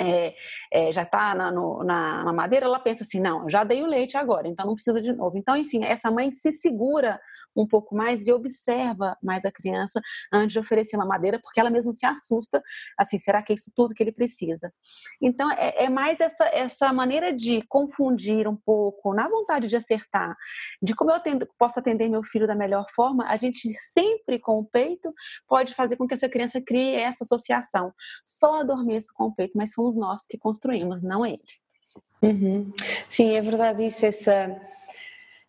é, 0.00 0.34
é, 0.72 0.92
já 0.92 1.02
está 1.02 1.34
na, 1.34 1.52
na, 1.52 2.32
madeira, 2.32 2.66
ela 2.66 2.80
pensa 2.80 3.04
assim, 3.04 3.20
não, 3.20 3.48
já 3.48 3.62
dei 3.62 3.80
o 3.82 3.86
leite 3.86 4.16
agora, 4.16 4.48
então 4.48 4.66
não 4.66 4.74
precisa 4.74 5.00
de 5.00 5.12
novo. 5.12 5.38
Então, 5.38 5.56
enfim, 5.56 5.84
essa 5.84 6.10
mãe 6.10 6.32
se 6.32 6.50
segura 6.50 7.20
um 7.56 7.66
pouco 7.66 7.94
mais 7.94 8.26
e 8.26 8.32
observa 8.32 9.16
mais 9.22 9.44
a 9.44 9.52
criança 9.52 10.00
antes 10.32 10.52
de 10.52 10.58
oferecer 10.58 10.96
uma 10.96 11.06
madeira, 11.06 11.38
porque 11.40 11.60
ela 11.60 11.70
mesma 11.70 11.92
se 11.92 12.06
assusta, 12.06 12.62
assim, 12.98 13.18
será 13.18 13.42
que 13.42 13.52
é 13.52 13.54
isso 13.54 13.70
tudo 13.74 13.94
que 13.94 14.02
ele 14.02 14.12
precisa? 14.12 14.72
Então, 15.20 15.50
é, 15.52 15.84
é 15.84 15.88
mais 15.88 16.20
essa, 16.20 16.44
essa 16.46 16.92
maneira 16.92 17.32
de 17.32 17.62
confundir 17.68 18.48
um 18.48 18.56
pouco, 18.56 19.14
na 19.14 19.28
vontade 19.28 19.68
de 19.68 19.76
acertar, 19.76 20.36
de 20.82 20.94
como 20.94 21.10
eu 21.10 21.16
atendo, 21.16 21.48
posso 21.58 21.78
atender 21.78 22.08
meu 22.08 22.22
filho 22.22 22.46
da 22.46 22.54
melhor 22.54 22.86
forma, 22.94 23.26
a 23.26 23.36
gente 23.36 23.68
sempre 23.92 24.38
com 24.38 24.58
o 24.58 24.64
peito 24.64 25.12
pode 25.48 25.74
fazer 25.74 25.96
com 25.96 26.06
que 26.06 26.14
essa 26.14 26.28
criança 26.28 26.60
crie 26.60 26.94
essa 26.94 27.24
associação. 27.24 27.92
Só 28.24 28.60
adormeço 28.60 29.08
com 29.14 29.24
o 29.24 29.34
peito, 29.34 29.52
mas 29.56 29.72
somos 29.72 29.96
nós 29.96 30.26
que 30.28 30.38
construímos, 30.38 31.02
não 31.02 31.24
ele. 31.24 31.38
Uhum. 32.22 32.72
Sim, 33.08 33.34
é 33.34 33.42
verdade 33.42 33.86
isso, 33.86 34.06
essa 34.06 34.58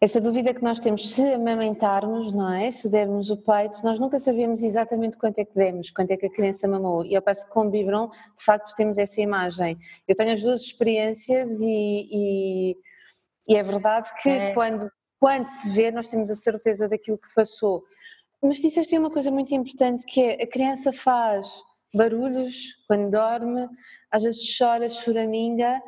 essa 0.02 0.20
dúvida 0.20 0.54
que 0.54 0.62
nós 0.62 0.80
temos 0.80 1.10
se 1.10 1.22
amamentarmos, 1.34 2.34
não 2.34 2.52
é? 2.52 2.70
Se 2.70 2.90
dermos 2.90 3.30
o 3.30 3.38
peito, 3.38 3.82
nós 3.84 3.98
nunca 3.98 4.20
sabemos 4.20 4.62
exatamente 4.62 5.18
quanto 5.18 5.40
é 5.40 5.46
que 5.46 5.56
demos, 5.56 5.90
quanto 5.90 6.12
é 6.12 6.18
que 6.18 6.26
a 6.26 6.30
criança 6.30 6.68
mamou. 6.68 7.06
E 7.06 7.14
eu 7.14 7.22
penso 7.22 7.46
que 7.46 7.52
com 7.52 7.68
o 7.68 7.70
biberon, 7.70 8.10
de 8.38 8.44
facto, 8.44 8.76
temos 8.76 8.98
essa 8.98 9.22
imagem. 9.22 9.78
Eu 10.08 10.16
tenho 10.16 10.34
as 10.34 10.42
duas 10.42 10.62
experiências 10.62 11.50
e, 11.62 12.08
e, 12.12 12.78
e 13.48 13.56
é 13.56 13.64
verdade 13.64 14.12
que 14.22 14.30
é. 14.30 14.54
Quando, 14.54 14.90
quando 15.20 15.48
se 15.48 15.70
vê, 15.70 15.92
nós 15.92 16.10
temos 16.10 16.30
a 16.30 16.36
certeza 16.36 16.90
daquilo 16.90 17.18
que 17.18 17.34
passou. 17.34 17.84
Mas 18.44 18.58
disseste 18.58 18.98
uma 18.98 19.10
coisa 19.10 19.32
muito 19.32 19.56
importante 19.56 20.06
que 20.06 20.22
é 20.22 20.44
a 20.44 20.48
criança 20.48 20.92
faz 20.92 21.48
barulhos 21.94 22.84
quando 22.88 23.10
dorme, 23.10 23.68
às 24.12 24.24
vezes 24.24 24.58
chora, 24.58 24.90
choraminga, 24.90 25.82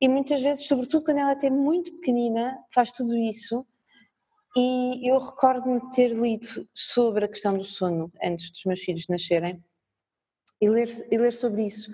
e 0.00 0.08
muitas 0.08 0.42
vezes, 0.42 0.66
sobretudo 0.66 1.04
quando 1.04 1.18
ela 1.18 1.36
é 1.42 1.50
muito 1.50 1.92
pequenina, 1.94 2.58
faz 2.72 2.92
tudo 2.92 3.16
isso. 3.16 3.66
E 4.56 5.08
eu 5.08 5.18
recordo-me 5.18 5.80
de 5.80 5.90
ter 5.92 6.08
lido 6.12 6.66
sobre 6.74 7.24
a 7.24 7.28
questão 7.28 7.56
do 7.56 7.64
sono 7.64 8.10
antes 8.22 8.50
dos 8.50 8.64
meus 8.64 8.80
filhos 8.80 9.06
nascerem 9.08 9.62
e 10.60 10.68
ler, 10.68 10.88
e 11.10 11.18
ler 11.18 11.32
sobre 11.32 11.66
isso. 11.66 11.92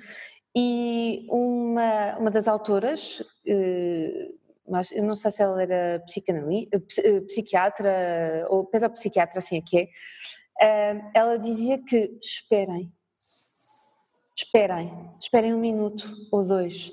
E 0.56 1.26
uma, 1.30 2.16
uma 2.18 2.30
das 2.30 2.46
autoras, 2.46 3.22
eh, 3.46 4.30
mas 4.68 4.92
eu 4.92 5.02
não 5.02 5.14
sei 5.14 5.30
se 5.30 5.42
ela 5.42 5.60
era 5.60 6.00
psicanalista, 6.06 6.82
eh, 7.02 7.20
psiquiatra 7.22 8.46
ou 8.48 8.64
pedopsiquiatra, 8.64 9.38
assim 9.38 9.56
é 9.58 9.62
que 9.62 9.78
é, 9.78 9.88
eh, 10.60 11.10
ela 11.14 11.38
dizia 11.38 11.82
que 11.82 12.16
esperem, 12.22 12.92
esperem, 14.36 15.10
esperem 15.20 15.54
um 15.54 15.60
minuto 15.60 16.08
ou 16.30 16.46
dois, 16.46 16.92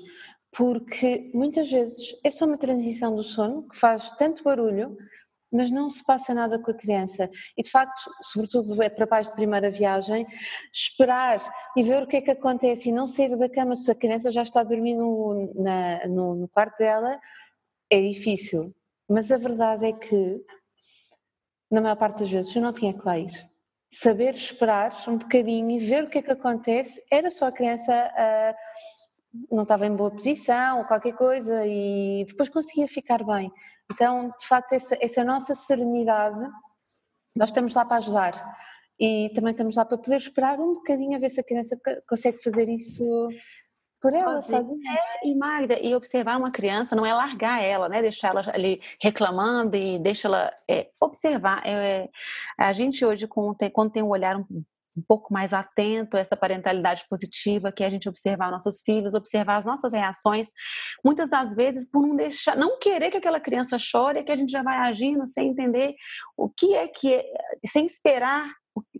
porque 0.52 1.30
muitas 1.32 1.70
vezes 1.70 2.14
é 2.22 2.30
só 2.30 2.44
uma 2.44 2.58
transição 2.58 3.16
do 3.16 3.22
sono 3.22 3.66
que 3.68 3.76
faz 3.76 4.10
tanto 4.12 4.44
barulho, 4.44 4.96
mas 5.50 5.70
não 5.70 5.88
se 5.88 6.04
passa 6.04 6.32
nada 6.32 6.58
com 6.58 6.70
a 6.70 6.74
criança. 6.74 7.30
E 7.56 7.62
de 7.62 7.70
facto, 7.70 8.10
sobretudo 8.22 8.82
é 8.82 8.88
para 8.88 9.06
pais 9.06 9.28
de 9.28 9.34
primeira 9.34 9.70
viagem, 9.70 10.26
esperar 10.72 11.40
e 11.76 11.82
ver 11.82 12.02
o 12.02 12.06
que 12.06 12.16
é 12.16 12.20
que 12.20 12.30
acontece 12.30 12.88
e 12.88 12.92
não 12.92 13.06
sair 13.06 13.36
da 13.36 13.48
cama 13.48 13.74
se 13.74 13.90
a 13.90 13.94
criança 13.94 14.30
já 14.30 14.42
está 14.42 14.62
dormindo 14.62 15.02
no, 15.02 15.62
na, 15.62 16.06
no, 16.06 16.34
no 16.34 16.48
quarto 16.48 16.78
dela 16.78 17.18
é 17.90 18.00
difícil. 18.00 18.74
Mas 19.08 19.30
a 19.30 19.36
verdade 19.36 19.86
é 19.86 19.92
que, 19.92 20.42
na 21.70 21.80
maior 21.80 21.96
parte 21.96 22.20
das 22.20 22.30
vezes, 22.30 22.54
eu 22.54 22.62
não 22.62 22.72
tinha 22.72 22.94
que 22.94 23.04
lá 23.04 23.18
ir. 23.18 23.50
Saber 23.90 24.34
esperar 24.34 24.96
um 25.06 25.18
bocadinho 25.18 25.70
e 25.70 25.78
ver 25.78 26.04
o 26.04 26.08
que 26.08 26.18
é 26.18 26.22
que 26.22 26.30
acontece, 26.30 27.02
era 27.10 27.30
só 27.30 27.46
a 27.46 27.52
criança 27.52 27.92
a 27.92 28.54
não 29.50 29.62
estava 29.62 29.86
em 29.86 29.94
boa 29.94 30.10
posição 30.10 30.78
ou 30.78 30.84
qualquer 30.84 31.14
coisa 31.14 31.66
e 31.66 32.24
depois 32.28 32.48
conseguia 32.48 32.86
ficar 32.86 33.24
bem. 33.24 33.50
Então, 33.90 34.32
de 34.38 34.46
facto, 34.46 34.72
essa, 34.72 34.96
essa 35.00 35.24
nossa 35.24 35.54
serenidade, 35.54 36.38
nós 37.36 37.48
estamos 37.48 37.74
lá 37.74 37.84
para 37.84 37.96
ajudar 37.98 38.56
e 39.00 39.30
também 39.34 39.52
estamos 39.52 39.76
lá 39.76 39.84
para 39.84 39.98
poder 39.98 40.16
esperar 40.16 40.58
um 40.60 40.74
bocadinho 40.74 41.16
a 41.16 41.20
ver 41.20 41.30
se 41.30 41.40
a 41.40 41.44
criança 41.44 41.78
consegue 42.08 42.42
fazer 42.42 42.68
isso 42.68 43.28
por 44.00 44.12
ela, 44.12 44.36
sabe? 44.38 44.72
É, 44.74 45.28
e 45.28 45.34
Magda, 45.34 45.78
e 45.80 45.94
observar 45.94 46.36
uma 46.36 46.50
criança 46.50 46.96
não 46.96 47.06
é 47.06 47.14
largar 47.14 47.62
ela, 47.62 47.88
né? 47.88 48.02
Deixar 48.02 48.30
ela 48.30 48.42
ali 48.52 48.80
reclamando 49.00 49.76
e 49.76 49.98
deixa 49.98 50.26
ela 50.26 50.52
é, 50.68 50.90
observar. 51.00 51.62
É, 51.64 52.08
a 52.58 52.72
gente 52.72 53.04
hoje, 53.04 53.28
quando 53.28 53.54
tem, 53.54 53.70
quando 53.70 53.92
tem 53.92 54.02
um 54.02 54.08
olhar 54.08 54.36
um 54.36 54.64
um 54.96 55.02
pouco 55.02 55.32
mais 55.32 55.52
atento 55.52 56.16
a 56.16 56.20
essa 56.20 56.36
parentalidade 56.36 57.04
positiva, 57.08 57.72
que 57.72 57.82
é 57.82 57.86
a 57.86 57.90
gente 57.90 58.08
observar 58.08 58.50
nossos 58.50 58.80
filhos, 58.82 59.14
observar 59.14 59.56
as 59.56 59.64
nossas 59.64 59.92
reações. 59.92 60.48
Muitas 61.04 61.28
das 61.28 61.54
vezes, 61.54 61.88
por 61.88 62.06
não 62.06 62.16
deixar, 62.16 62.56
não 62.56 62.78
querer 62.78 63.10
que 63.10 63.16
aquela 63.16 63.40
criança 63.40 63.78
chore, 63.78 64.20
é 64.20 64.22
que 64.22 64.32
a 64.32 64.36
gente 64.36 64.50
já 64.50 64.62
vai 64.62 64.76
agindo 64.78 65.26
sem 65.26 65.48
entender 65.48 65.94
o 66.36 66.48
que 66.48 66.74
é 66.74 66.88
que 66.88 67.14
é, 67.14 67.24
sem 67.66 67.86
esperar 67.86 68.50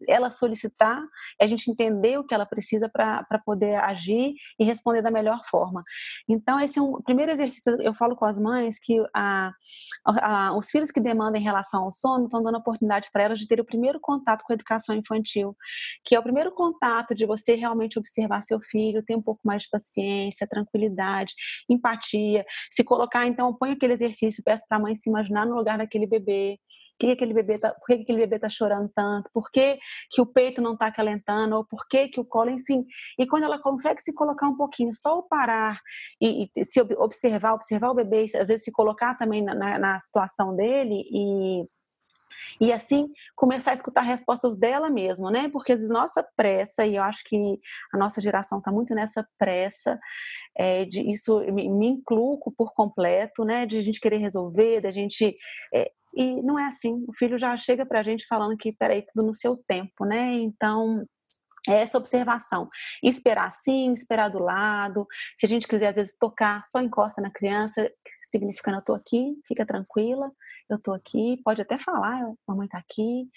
ela 0.09 0.31
solicitar, 0.31 1.03
é 1.41 1.45
a 1.45 1.49
gente 1.49 1.71
entender 1.71 2.19
o 2.19 2.25
que 2.25 2.35
ela 2.35 2.47
precisa 2.47 2.89
para 2.89 3.39
poder 3.45 3.77
agir 3.77 4.35
e 4.59 4.65
responder 4.65 5.03
da 5.03 5.11
melhor 5.11 5.41
forma. 5.51 5.83
Então, 6.29 6.61
esse 6.61 6.79
é 6.79 6.83
um 6.83 7.01
primeiro 7.03 7.33
exercício. 7.33 7.81
Eu 7.81 7.95
falo 7.95 8.17
com 8.17 8.25
as 8.25 8.39
mães 8.39 8.79
que 8.79 9.03
a, 9.15 9.53
a, 10.07 10.57
os 10.57 10.71
filhos 10.71 10.91
que 10.91 11.01
demandam 11.01 11.41
em 11.41 11.45
relação 11.45 11.85
ao 11.85 11.93
sono 11.93 12.25
estão 12.25 12.43
dando 12.43 12.59
oportunidade 12.59 13.11
para 13.13 13.25
elas 13.25 13.39
de 13.39 13.47
ter 13.47 13.61
o 13.61 13.65
primeiro 13.65 13.99
contato 14.01 14.43
com 14.45 14.53
a 14.53 14.55
educação 14.55 14.95
infantil, 14.95 15.57
que 16.05 16.15
é 16.15 16.19
o 16.19 16.23
primeiro 16.23 16.53
contato 16.53 17.15
de 17.15 17.27
você 17.27 17.55
realmente 17.55 17.99
observar 17.99 18.43
seu 18.43 18.61
filho, 18.61 19.03
ter 19.03 19.17
um 19.17 19.23
pouco 19.23 19.41
mais 19.45 19.63
de 19.63 19.71
paciência, 19.71 20.47
tranquilidade, 20.47 21.35
empatia, 21.69 22.45
se 22.71 22.85
colocar, 22.85 23.27
então, 23.27 23.55
põe 23.55 23.73
aquele 23.73 23.93
exercício, 23.93 24.43
peço 24.45 24.65
para 24.69 24.79
a 24.79 24.81
mãe 24.81 24.95
se 24.95 25.09
imaginar 25.09 25.47
no 25.47 25.55
lugar 25.55 25.79
daquele 25.79 26.07
bebê, 26.07 26.59
que 26.99 27.13
aquele 27.13 27.35
bebê 27.35 27.59
tá, 27.59 27.71
por 27.71 27.87
que 27.87 28.03
aquele 28.03 28.19
bebê 28.19 28.37
está 28.37 28.49
chorando 28.49 28.91
tanto, 28.95 29.31
por 29.33 29.51
que, 29.51 29.79
que 30.11 30.21
o 30.21 30.27
peito 30.27 30.63
não 30.63 30.75
está 30.75 30.87
acalentando, 30.87 31.57
ou 31.57 31.65
por 31.65 31.87
que, 31.89 32.09
que 32.09 32.21
o 32.21 32.25
colo, 32.25 32.51
enfim. 32.51 32.85
E 33.19 33.27
quando 33.27 33.45
ela 33.45 33.61
consegue 33.61 34.01
se 34.01 34.15
colocar 34.15 34.49
um 34.49 34.57
pouquinho, 34.57 34.93
só 34.95 35.19
o 35.19 35.23
parar 35.23 35.81
e, 36.21 36.49
e 36.57 36.65
se 36.65 36.81
observar, 36.81 37.55
observar 37.55 37.91
o 37.91 37.95
bebê, 37.95 38.25
às 38.37 38.49
vezes 38.49 38.65
se 38.65 38.73
colocar 38.73 39.17
também 39.17 39.43
na, 39.43 39.55
na, 39.55 39.79
na 39.79 40.01
situação 40.01 40.55
dele 40.55 41.03
e 41.11 41.63
e 42.61 42.73
assim 42.73 43.09
começar 43.35 43.71
a 43.71 43.75
escutar 43.75 44.03
respostas 44.03 44.57
dela 44.57 44.91
mesma, 44.91 45.31
né? 45.31 45.49
Porque 45.53 45.73
às 45.73 45.81
vezes 45.81 45.93
nossa 45.93 46.27
pressa, 46.37 46.85
e 46.85 46.97
eu 46.97 47.03
acho 47.03 47.23
que 47.25 47.37
a 47.93 47.99
nossa 47.99 48.21
geração 48.21 48.59
está 48.59 48.71
muito 48.71 48.95
nessa 48.95 49.27
pressa, 49.39 49.99
é, 50.57 50.85
de, 50.85 51.09
isso 51.11 51.41
me, 51.53 51.69
me 51.69 51.87
incluo 51.87 52.39
por 52.57 52.73
completo, 52.75 53.45
né? 53.45 53.67
De 53.67 53.79
a 53.79 53.83
gente 53.83 54.01
querer 54.01 54.19
resolver, 54.19 54.81
da 54.81 54.91
gente 54.91 55.37
é, 55.75 55.91
e 56.15 56.43
não 56.43 56.59
é 56.59 56.67
assim. 56.67 57.05
O 57.09 57.13
filho 57.17 57.39
já 57.39 57.57
chega 57.57 57.87
para 57.87 58.01
a 58.01 58.03
gente 58.03 58.27
falando 58.27 58.57
que, 58.57 58.75
peraí, 58.77 59.03
tudo 59.03 59.27
no 59.27 59.35
seu 59.35 59.53
tempo, 59.67 60.05
né? 60.05 60.35
Então, 60.35 61.01
essa 61.69 61.97
observação. 61.97 62.67
Esperar 63.03 63.51
sim, 63.53 63.93
esperar 63.93 64.29
do 64.29 64.39
lado. 64.39 65.07
Se 65.37 65.47
a 65.47 65.49
gente 65.49 65.69
quiser, 65.69 65.89
às 65.89 65.97
vezes, 65.97 66.17
tocar, 66.19 66.65
só 66.65 66.81
encosta 66.81 67.21
na 67.21 67.31
criança, 67.31 67.91
significando 68.23 68.79
eu 68.79 68.83
tô 68.83 68.95
aqui, 68.95 69.37
fica 69.47 69.65
tranquila, 69.65 70.31
eu 70.69 70.79
tô 70.81 70.93
aqui, 70.93 71.41
pode 71.45 71.63
até 71.63 71.79
falar, 71.79 72.21
mamãe 72.47 72.67
tá 72.69 72.79
aqui. 72.79 73.29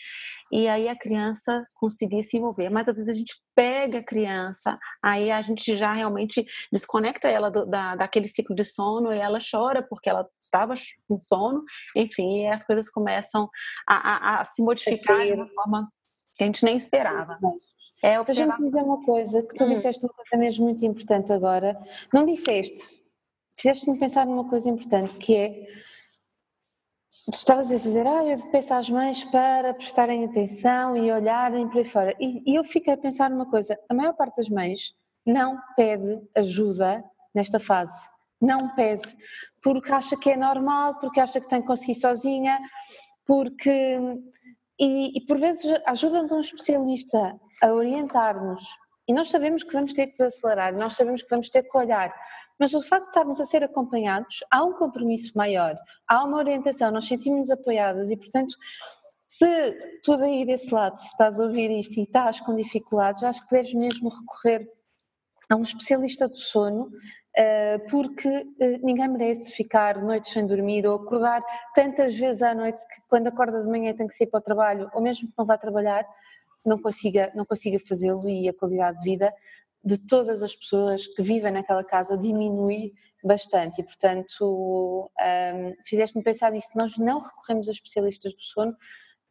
E 0.51 0.67
aí 0.67 0.87
a 0.87 0.97
criança 0.97 1.63
conseguir 1.75 2.23
se 2.23 2.37
envolver. 2.37 2.69
Mas 2.69 2.87
às 2.87 2.95
vezes 2.95 3.09
a 3.09 3.17
gente 3.17 3.35
pega 3.55 3.99
a 3.99 4.03
criança, 4.03 4.75
aí 5.03 5.31
a 5.31 5.41
gente 5.41 5.75
já 5.75 5.91
realmente 5.91 6.45
desconecta 6.71 7.27
ela 7.27 7.49
do, 7.49 7.65
da, 7.65 7.95
daquele 7.95 8.27
ciclo 8.27 8.55
de 8.55 8.63
sono 8.63 9.13
e 9.13 9.17
ela 9.17 9.39
chora 9.39 9.81
porque 9.81 10.09
ela 10.09 10.27
estava 10.41 10.73
com 11.07 11.19
sono, 11.19 11.63
enfim, 11.95 12.41
e 12.41 12.47
as 12.47 12.65
coisas 12.65 12.89
começam 12.89 13.49
a, 13.87 13.95
a, 13.95 14.41
a 14.41 14.45
se 14.45 14.61
modificar 14.61 15.25
de 15.25 15.33
uma 15.33 15.47
forma 15.47 15.87
que 16.37 16.43
a 16.43 16.47
gente 16.47 16.65
nem 16.65 16.77
esperava. 16.77 17.39
É 17.41 17.74
Deixa-me 18.25 18.57
dizer 18.57 18.81
uma 18.81 19.03
coisa, 19.03 19.41
que 19.41 19.55
tu 19.55 19.63
hum. 19.63 19.69
disseste 19.69 20.03
uma 20.03 20.13
coisa 20.13 20.37
mesmo 20.37 20.65
muito 20.65 20.85
importante 20.85 21.33
agora. 21.33 21.77
Não 22.13 22.25
disseste, 22.25 23.01
fizeste-me 23.57 23.97
pensar 23.97 24.25
numa 24.25 24.47
coisa 24.47 24.69
importante 24.69 25.15
que 25.15 25.35
é 25.35 25.67
Tu 27.25 27.33
estavas 27.33 27.71
a 27.71 27.75
dizer, 27.75 28.05
ah, 28.05 28.23
eu 28.23 28.37
peço 28.51 28.71
às 28.75 28.87
mães 28.87 29.23
para 29.23 29.73
prestarem 29.73 30.25
atenção 30.25 30.95
e 30.95 31.11
olharem 31.11 31.67
para 31.67 31.79
aí 31.79 31.85
fora. 31.85 32.15
E, 32.19 32.43
e 32.45 32.53
eu 32.53 32.63
fiquei 32.63 32.93
a 32.93 32.97
pensar 32.97 33.31
numa 33.31 33.49
coisa: 33.49 33.79
a 33.89 33.93
maior 33.95 34.13
parte 34.13 34.37
das 34.37 34.47
mães 34.47 34.93
não 35.25 35.59
pede 35.75 36.21
ajuda 36.35 37.03
nesta 37.33 37.59
fase. 37.59 38.07
Não 38.39 38.75
pede, 38.75 39.07
porque 39.63 39.91
acha 39.91 40.15
que 40.15 40.29
é 40.29 40.37
normal, 40.37 40.99
porque 40.99 41.19
acha 41.19 41.41
que 41.41 41.49
tem 41.49 41.61
que 41.61 41.67
conseguir 41.67 41.95
sozinha, 41.95 42.59
porque. 43.25 43.99
E, 44.79 45.17
e 45.17 45.25
por 45.25 45.39
vezes 45.39 45.65
ajuda 45.85 46.25
de 46.25 46.33
um 46.33 46.41
especialista 46.41 47.39
a 47.61 47.71
orientar-nos. 47.71 48.61
E 49.07 49.13
nós 49.13 49.29
sabemos 49.29 49.63
que 49.63 49.73
vamos 49.73 49.93
ter 49.93 50.07
que 50.07 50.13
desacelerar, 50.13 50.75
nós 50.75 50.93
sabemos 50.93 51.21
que 51.21 51.29
vamos 51.29 51.49
ter 51.49 51.63
que 51.63 51.77
olhar, 51.77 52.13
mas 52.59 52.73
o 52.73 52.81
facto 52.81 53.03
de 53.03 53.09
estarmos 53.09 53.39
a 53.39 53.45
ser 53.45 53.63
acompanhados, 53.63 54.43
há 54.49 54.63
um 54.63 54.73
compromisso 54.73 55.31
maior, 55.35 55.75
há 56.07 56.23
uma 56.23 56.37
orientação, 56.37 56.89
nós 56.91 57.07
sentimos 57.07 57.49
apoiadas 57.51 58.09
e, 58.09 58.17
portanto, 58.17 58.55
se 59.27 59.99
tu 60.03 60.17
daí 60.17 60.45
desse 60.45 60.73
lado 60.73 60.97
estás 61.01 61.39
a 61.39 61.43
ouvir 61.43 61.69
isto 61.69 61.99
e 61.99 62.03
estás 62.03 62.39
com 62.39 62.55
dificuldades, 62.55 63.23
acho 63.23 63.45
que 63.47 63.55
deves 63.55 63.73
mesmo 63.73 64.09
recorrer 64.09 64.67
a 65.49 65.55
um 65.55 65.61
especialista 65.61 66.27
do 66.27 66.37
sono, 66.37 66.89
eh, 67.37 67.79
porque 67.89 68.29
eh, 68.59 68.77
ninguém 68.81 69.09
merece 69.09 69.51
ficar 69.51 70.01
noites 70.01 70.31
sem 70.31 70.47
dormir 70.47 70.87
ou 70.87 70.95
acordar 70.95 71.43
tantas 71.73 72.15
vezes 72.17 72.41
à 72.41 72.55
noite 72.55 72.81
que 72.87 73.01
quando 73.09 73.27
acorda 73.27 73.61
de 73.61 73.69
manhã 73.69 73.93
tem 73.93 74.07
que 74.07 74.15
sair 74.15 74.27
para 74.27 74.39
o 74.39 74.43
trabalho, 74.43 74.89
ou 74.93 75.01
mesmo 75.01 75.27
que 75.27 75.33
não 75.37 75.45
vá 75.45 75.57
trabalhar, 75.57 76.07
não 76.67 76.79
consiga, 76.79 77.31
não 77.35 77.45
consiga 77.45 77.79
fazê-lo 77.79 78.27
e 78.27 78.47
a 78.49 78.53
qualidade 78.53 78.97
de 78.99 79.03
vida 79.03 79.33
de 79.83 79.97
todas 79.99 80.41
as 80.41 80.55
pessoas 80.55 81.05
que 81.05 81.21
vivem 81.21 81.51
naquela 81.51 81.83
casa 81.83 82.17
diminui 82.17 82.93
bastante 83.23 83.81
e, 83.81 83.83
portanto, 83.83 85.09
um, 85.19 85.73
fizeste-me 85.85 86.23
pensar 86.23 86.51
nisso. 86.51 86.69
Nós 86.75 86.97
não 86.97 87.19
recorremos 87.19 87.67
a 87.67 87.71
especialistas 87.71 88.33
do 88.33 88.41
sono 88.41 88.75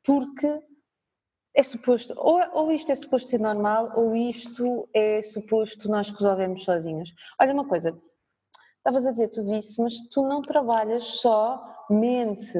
porque 0.02 0.60
é 1.54 1.62
suposto, 1.62 2.14
ou, 2.16 2.40
ou 2.52 2.72
isto 2.72 2.90
é 2.90 2.96
suposto 2.96 3.28
ser 3.28 3.38
normal, 3.38 3.92
ou 3.96 4.14
isto 4.16 4.88
é 4.92 5.22
suposto 5.22 5.88
nós 5.88 6.10
resolvemos 6.10 6.64
sozinhos. 6.64 7.12
Olha 7.40 7.54
uma 7.54 7.66
coisa, 7.66 7.96
estavas 8.78 9.06
a 9.06 9.12
dizer 9.12 9.28
tudo 9.28 9.54
isso, 9.54 9.80
mas 9.82 9.94
tu 10.10 10.22
não 10.22 10.42
trabalhas 10.42 11.04
só 11.04 11.86
mente 11.88 12.58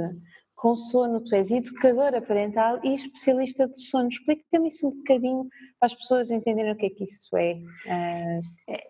com 0.65 0.75
sono, 0.75 1.21
tu 1.21 1.35
és 1.35 1.51
educadora 1.51 2.23
parental 2.23 2.81
e 2.83 2.95
especialista 2.95 3.69
de 3.69 3.79
sono. 3.79 4.09
Explica-me 4.09 4.69
isso 4.69 4.89
um 4.89 4.93
bocadinho 4.93 5.47
para 5.79 5.89
as 5.89 5.95
pessoas 5.95 6.31
entenderem 6.31 6.73
o 6.73 6.77
que 6.77 6.87
é 6.87 6.89
que 6.89 7.05
isso 7.05 7.37
é. 7.37 7.61
é. 7.87 8.41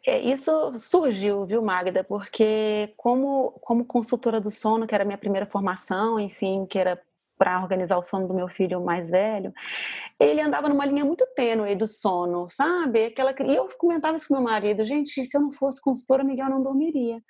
é. 0.07 0.21
Isso 0.21 0.78
surgiu, 0.78 1.45
viu, 1.45 1.61
Magda? 1.61 2.04
Porque 2.04 2.95
como, 2.97 3.50
como 3.61 3.85
consultora 3.85 4.40
do 4.40 4.52
sono, 4.52 4.87
que 4.87 4.95
era 4.95 5.02
a 5.02 5.04
minha 5.04 5.19
primeira 5.19 5.47
formação, 5.47 6.21
enfim, 6.21 6.64
que 6.64 6.78
era 6.78 6.97
para 7.37 7.61
organizar 7.61 7.99
o 7.99 8.04
sono 8.04 8.28
do 8.28 8.35
meu 8.35 8.47
filho 8.47 8.81
mais 8.81 9.11
velho, 9.11 9.52
ele 10.21 10.40
andava 10.40 10.69
numa 10.69 10.87
linha 10.87 11.04
muito 11.04 11.26
tênue 11.35 11.75
do 11.75 11.88
sono, 11.88 12.49
sabe? 12.49 13.07
Aquela, 13.07 13.35
e 13.43 13.57
eu 13.57 13.66
comentava 13.76 14.14
isso 14.14 14.28
com 14.28 14.35
meu 14.35 14.45
marido, 14.45 14.85
gente, 14.85 15.25
se 15.25 15.37
eu 15.37 15.40
não 15.40 15.50
fosse 15.50 15.81
consultora, 15.81 16.23
Miguel 16.23 16.49
não 16.49 16.62
dormiria 16.62 17.21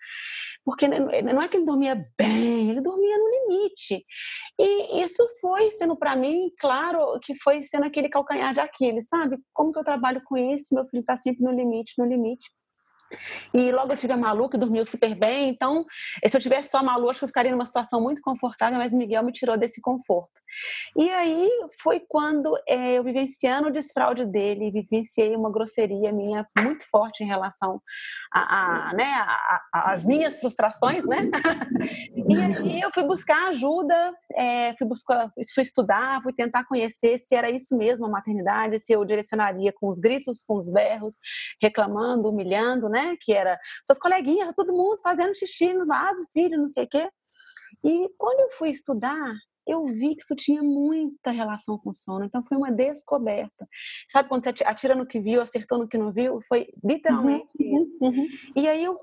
porque 0.64 0.88
não 0.88 1.42
é 1.42 1.49
que 1.49 1.56
ele 1.56 1.66
dormia 1.66 2.02
bem, 2.18 2.71
ele 2.71 2.80
dormia 2.80 3.18
no 3.18 3.28
limite. 3.28 4.02
E 4.59 5.02
isso 5.02 5.23
foi 5.40 5.71
sendo 5.71 5.97
para 5.97 6.16
mim, 6.16 6.50
claro, 6.59 7.18
que 7.21 7.35
foi 7.37 7.61
sendo 7.61 7.85
aquele 7.85 8.09
calcanhar 8.09 8.54
de 8.54 8.61
Aquiles, 8.61 9.09
sabe? 9.09 9.37
Como 9.52 9.73
que 9.73 9.78
eu 9.78 9.85
trabalho 9.85 10.23
com 10.25 10.37
isso? 10.37 10.75
Meu 10.75 10.87
filho 10.87 11.00
está 11.00 11.16
sempre 11.16 11.44
no 11.44 11.50
limite, 11.50 11.94
no 11.99 12.06
limite. 12.06 12.50
E 13.52 13.70
logo 13.70 13.92
eu 13.92 13.96
tive 13.96 14.12
a 14.12 14.16
Malu, 14.16 14.49
que 14.49 14.58
dormiu 14.58 14.84
super 14.84 15.14
bem. 15.14 15.49
Então, 15.49 15.84
se 16.25 16.37
eu 16.37 16.40
tivesse 16.40 16.70
só 16.70 16.78
a 16.78 16.82
Malu, 16.82 17.11
acho 17.11 17.20
que 17.20 17.25
eu 17.25 17.28
ficaria 17.28 17.52
numa 17.52 17.66
situação 17.66 18.00
muito 18.00 18.20
confortável, 18.20 18.78
mas 18.78 18.92
Miguel 18.92 19.23
me 19.25 19.32
tirou 19.32 19.56
desse 19.56 19.80
conforto. 19.80 20.40
E 20.96 21.08
aí 21.11 21.50
foi 21.82 22.00
quando 22.00 22.57
é, 22.66 22.98
eu 22.98 23.05
vivenciando 23.05 23.68
o 23.68 23.72
desfraude 23.72 24.24
dele, 24.24 24.70
vivenciei 24.70 25.35
uma 25.37 25.50
grosseria 25.50 26.12
minha 26.12 26.46
muito 26.59 26.88
forte 26.88 27.22
em 27.22 27.26
relação 27.26 27.81
a, 28.33 28.90
a 28.90 28.92
né, 28.94 29.26
as 29.72 30.05
minhas 30.05 30.40
frustrações, 30.40 31.05
né? 31.07 31.31
e 32.28 32.37
aí 32.37 32.81
eu 32.81 32.90
fui 32.92 33.02
buscar 33.02 33.48
ajuda, 33.48 34.12
é, 34.35 34.74
fui, 34.76 34.87
buscar, 34.87 35.31
fui 35.55 35.62
estudar, 35.62 36.22
fui 36.22 36.33
tentar 36.33 36.64
conhecer 36.64 37.18
se 37.18 37.35
era 37.35 37.50
isso 37.50 37.76
mesmo 37.76 38.07
a 38.07 38.09
maternidade, 38.09 38.78
se 38.78 38.92
eu 38.92 39.05
direcionaria 39.05 39.72
com 39.72 39.88
os 39.88 39.98
gritos, 39.98 40.42
com 40.42 40.57
os 40.57 40.70
berros, 40.70 41.14
reclamando, 41.61 42.28
humilhando, 42.28 42.88
né? 42.88 42.93
Que 43.20 43.33
era 43.33 43.59
suas 43.87 43.98
coleguinhas, 43.98 44.54
todo 44.57 44.72
mundo 44.72 44.98
fazendo 45.02 45.35
xixi 45.35 45.72
no 45.72 45.87
vaso, 45.87 46.26
filho, 46.33 46.59
não 46.59 46.68
sei 46.68 46.85
o 46.85 46.88
quê. 46.88 47.09
E 47.85 48.09
quando 48.16 48.40
eu 48.40 48.50
fui 48.52 48.70
estudar, 48.70 49.33
eu 49.66 49.85
vi 49.87 50.14
que 50.14 50.22
isso 50.22 50.37
tinha 50.37 50.62
muita 50.62 51.30
relação 51.30 51.78
com 51.78 51.90
o 51.90 51.94
sono. 51.94 52.24
Então 52.24 52.42
foi 52.44 52.57
uma 52.57 52.70
descoberta. 52.70 53.66
Sabe 54.09 54.28
quando 54.28 54.44
você 54.44 54.50
atira 54.64 54.94
no 54.94 55.07
que 55.07 55.20
viu, 55.20 55.40
acertou 55.40 55.78
no 55.78 55.88
que 55.88 55.98
não 55.98 56.12
viu? 56.12 56.38
Foi 56.48 56.68
literalmente 56.85 57.52
uhum, 57.59 57.83
isso. 57.83 57.98
Uhum. 58.00 58.28
E 58.57 58.68
aí 58.68 58.85
eu 58.85 58.98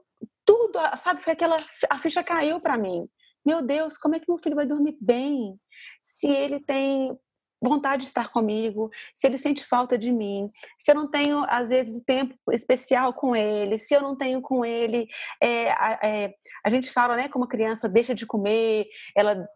tudo, 0.46 0.80
sabe, 0.98 1.22
foi 1.22 1.34
aquela 1.34 1.56
a 1.90 1.98
ficha 1.98 2.24
caiu 2.24 2.60
para 2.60 2.78
mim. 2.78 3.08
Meu 3.46 3.62
Deus, 3.62 3.98
como 3.98 4.16
é 4.16 4.20
que 4.20 4.26
meu 4.28 4.38
filho 4.38 4.56
vai 4.56 4.66
dormir 4.66 4.96
bem 5.02 5.60
se 6.02 6.28
ele 6.28 6.60
tem 6.60 7.18
vontade 7.62 8.02
de 8.02 8.08
estar 8.08 8.30
comigo, 8.30 8.90
se 9.14 9.28
ele 9.28 9.38
sente 9.38 9.66
falta 9.66 9.98
de 9.98 10.12
mim, 10.12 10.50
se 10.78 10.92
eu 10.92 10.96
não 10.96 11.10
tenho, 11.10 11.46
às 11.48 11.70
vezes, 11.70 12.04
tempo 12.04 12.36
especial 12.52 13.14
com 13.14 13.36
ele, 13.36 13.78
se 13.78 13.94
eu 13.94 14.02
não 14.02 14.16
tenho 14.16 14.42
com 14.42 14.66
ele. 14.66 15.08
É, 15.42 15.68
é, 16.06 16.34
a 16.66 16.70
gente 16.70 16.92
fala, 16.92 17.16
né, 17.16 17.30
como 17.30 17.46
a 17.46 17.48
criança 17.48 17.88
deixa 17.88 18.16
de 18.16 18.26
comer, 18.26 18.88
ela 19.16 19.48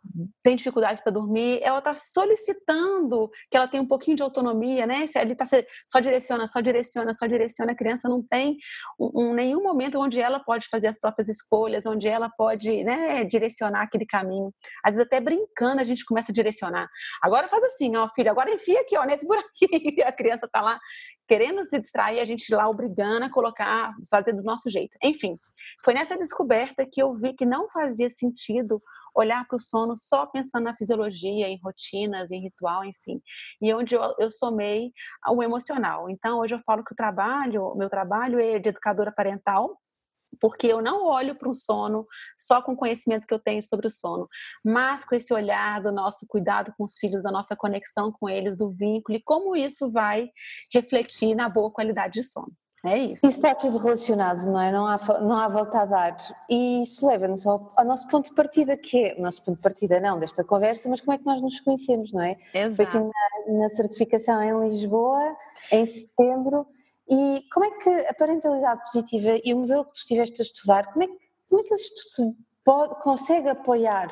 tem 0.44 0.56
dificuldades 0.56 1.02
para 1.02 1.12
dormir, 1.12 1.60
ela 1.64 1.80
está 1.80 1.96
solicitando 1.96 3.30
que 3.50 3.58
ela 3.58 3.68
tenha 3.68 3.82
um 3.82 3.88
pouquinho 3.88 4.18
de 4.18 4.24
autonomia, 4.24 4.86
né? 4.86 5.08
Se 5.08 5.20
ele 5.20 5.34
está 5.34 5.46
só 5.86 6.00
direciona, 6.00 6.48
só 6.48 6.60
direciona, 6.60 7.14
só 7.14 7.26
direciona, 7.26 7.72
a 7.72 7.76
criança 7.76 8.08
não 8.08 8.22
tem 8.22 8.58
um, 9.00 9.30
um, 9.30 9.34
nenhum 9.34 9.64
momento 9.64 10.00
onde 10.00 10.20
ela 10.20 10.40
pode 10.40 10.68
fazer 10.70 10.88
as 10.88 11.00
próprias 11.00 11.30
escolhas, 11.30 11.86
onde 11.86 12.08
ela 12.08 12.30
pode, 12.30 12.84
né, 12.84 13.24
direcionar 13.24 13.84
aquele 13.84 14.06
caminho. 14.06 14.54
Às 14.84 14.96
vezes 14.96 15.08
até 15.08 15.20
brincando 15.20 15.82
a 15.82 15.84
gente 15.84 16.06
começa 16.06 16.32
a 16.32 16.36
direcionar. 16.36 16.88
Agora 17.22 17.48
faz 17.48 17.64
assim, 17.64 17.95
ó, 17.98 18.10
filho, 18.16 18.32
agora 18.32 18.52
enfia 18.52 18.82
aqui, 18.82 18.98
ó, 18.98 19.04
nesse 19.06 19.26
buraquinho. 19.26 19.46
E 19.98 20.02
a 20.02 20.12
criança 20.12 20.48
tá 20.52 20.62
lá 20.62 20.80
querendo 21.28 21.64
se 21.64 21.80
distrair, 21.80 22.20
a 22.20 22.26
gente 22.26 22.54
lá 22.54 22.68
obrigando 22.70 23.26
a 23.26 23.32
colocar, 23.32 23.94
fazer 24.10 24.34
do 24.34 24.44
nosso 24.44 24.70
jeito. 24.70 24.96
Enfim, 25.04 25.40
foi 25.84 25.94
nessa 25.94 26.16
descoberta 26.18 26.86
que 26.86 27.02
eu 27.02 27.14
vi 27.16 27.34
que 27.34 27.46
não 27.46 27.70
fazia 27.70 28.10
sentido 28.10 28.82
olhar 29.16 29.48
para 29.48 29.56
o 29.56 29.60
sono 29.60 29.96
só 29.96 30.26
pensando 30.26 30.66
na 30.66 30.76
fisiologia, 30.76 31.48
em 31.48 31.60
rotinas, 31.64 32.32
em 32.32 32.42
ritual, 32.42 32.84
enfim. 32.84 33.22
E 33.62 33.74
onde 33.74 33.96
eu, 33.96 34.16
eu 34.20 34.30
somei 34.30 34.92
o 35.30 35.42
emocional. 35.42 36.10
Então, 36.10 36.40
hoje 36.40 36.54
eu 36.54 36.60
falo 36.60 36.84
que 36.84 36.94
o 36.94 36.96
trabalho, 36.96 37.74
meu 37.76 37.90
trabalho 37.90 38.40
é 38.40 38.60
de 38.60 38.70
educadora 38.70 39.12
parental, 39.12 39.78
porque 40.40 40.68
eu 40.68 40.82
não 40.82 41.06
olho 41.06 41.36
para 41.36 41.50
o 41.50 41.54
sono 41.54 42.04
só 42.38 42.62
com 42.62 42.74
o 42.74 42.78
conhecimento 42.78 43.28
que 43.28 43.34
eu 43.34 43.40
tenho 43.40 43.62
sobre 43.62 43.88
o 43.88 43.90
sono, 43.90 44.28
mas 44.64 45.06
com 45.06 45.16
esse 45.16 45.34
olhar 45.34 45.82
do 45.82 45.92
nosso 45.92 46.26
cuidado 46.28 46.74
com 46.78 46.84
os 46.84 46.98
filhos, 46.98 47.24
da 47.24 47.32
nossa 47.32 47.56
conexão 47.56 48.12
com 48.12 48.30
eles, 48.30 48.58
do 48.58 48.70
vínculo 48.70 49.18
e 49.18 49.22
como 49.22 49.56
isso 49.56 49.92
vai 49.92 50.30
refletir 50.74 51.36
na 51.36 51.50
boa 51.50 51.72
qualidade 51.72 52.14
de 52.14 52.24
sono. 52.24 52.52
É 52.86 52.98
isso. 53.00 53.26
Isso 53.26 53.38
está 53.38 53.56
tudo 53.56 53.80
relacionado, 53.80 54.46
não 54.46 54.62
é? 54.62 54.72
Não 54.72 54.86
há, 54.86 55.00
não 55.20 55.38
há 55.38 55.48
volta 55.48 55.80
a 55.80 55.86
dar. 55.86 56.18
E 56.48 56.84
isso 56.84 57.08
leva-nos 57.08 57.46
ao, 57.46 57.74
ao, 57.76 57.84
nosso 57.84 58.08
ponto 58.08 58.30
de 58.30 58.36
partida, 58.36 58.78
que 58.78 59.08
é 59.08 59.16
o 59.18 59.22
nosso 59.24 59.44
ponto 59.44 59.56
de 59.56 59.62
partida 59.64 60.00
não 60.00 60.20
desta 60.20 60.44
conversa, 60.44 60.88
mas 60.88 61.02
como 61.02 61.14
é 61.14 61.18
que 61.18 61.26
nós 61.26 61.42
nos 61.42 61.60
conhecemos, 61.60 62.14
não 62.14 62.22
é? 62.22 62.38
Exato. 62.54 62.76
Foi 62.76 62.86
aqui 62.86 63.12
na, 63.48 63.60
na 63.60 63.70
certificação 63.72 64.42
em 64.44 64.70
Lisboa, 64.70 65.36
em 65.72 65.86
setembro, 65.86 66.68
e 67.10 67.44
como 67.54 67.66
é 67.66 67.72
que 67.80 67.90
a 67.90 68.14
parentalidade 68.14 68.82
positiva 68.82 69.40
e 69.44 69.54
o 69.54 69.60
modelo 69.60 69.86
que 69.86 69.94
tu 69.94 69.98
estiveste 69.98 70.42
a 70.42 70.46
estudar, 70.46 70.92
como 70.92 71.04
é, 71.04 71.08
como 71.50 71.62
é 71.62 71.64
que 71.64 71.76
isto 71.76 72.36
pode, 72.64 73.02
consegue 73.02 73.50
apoiar? 73.50 74.08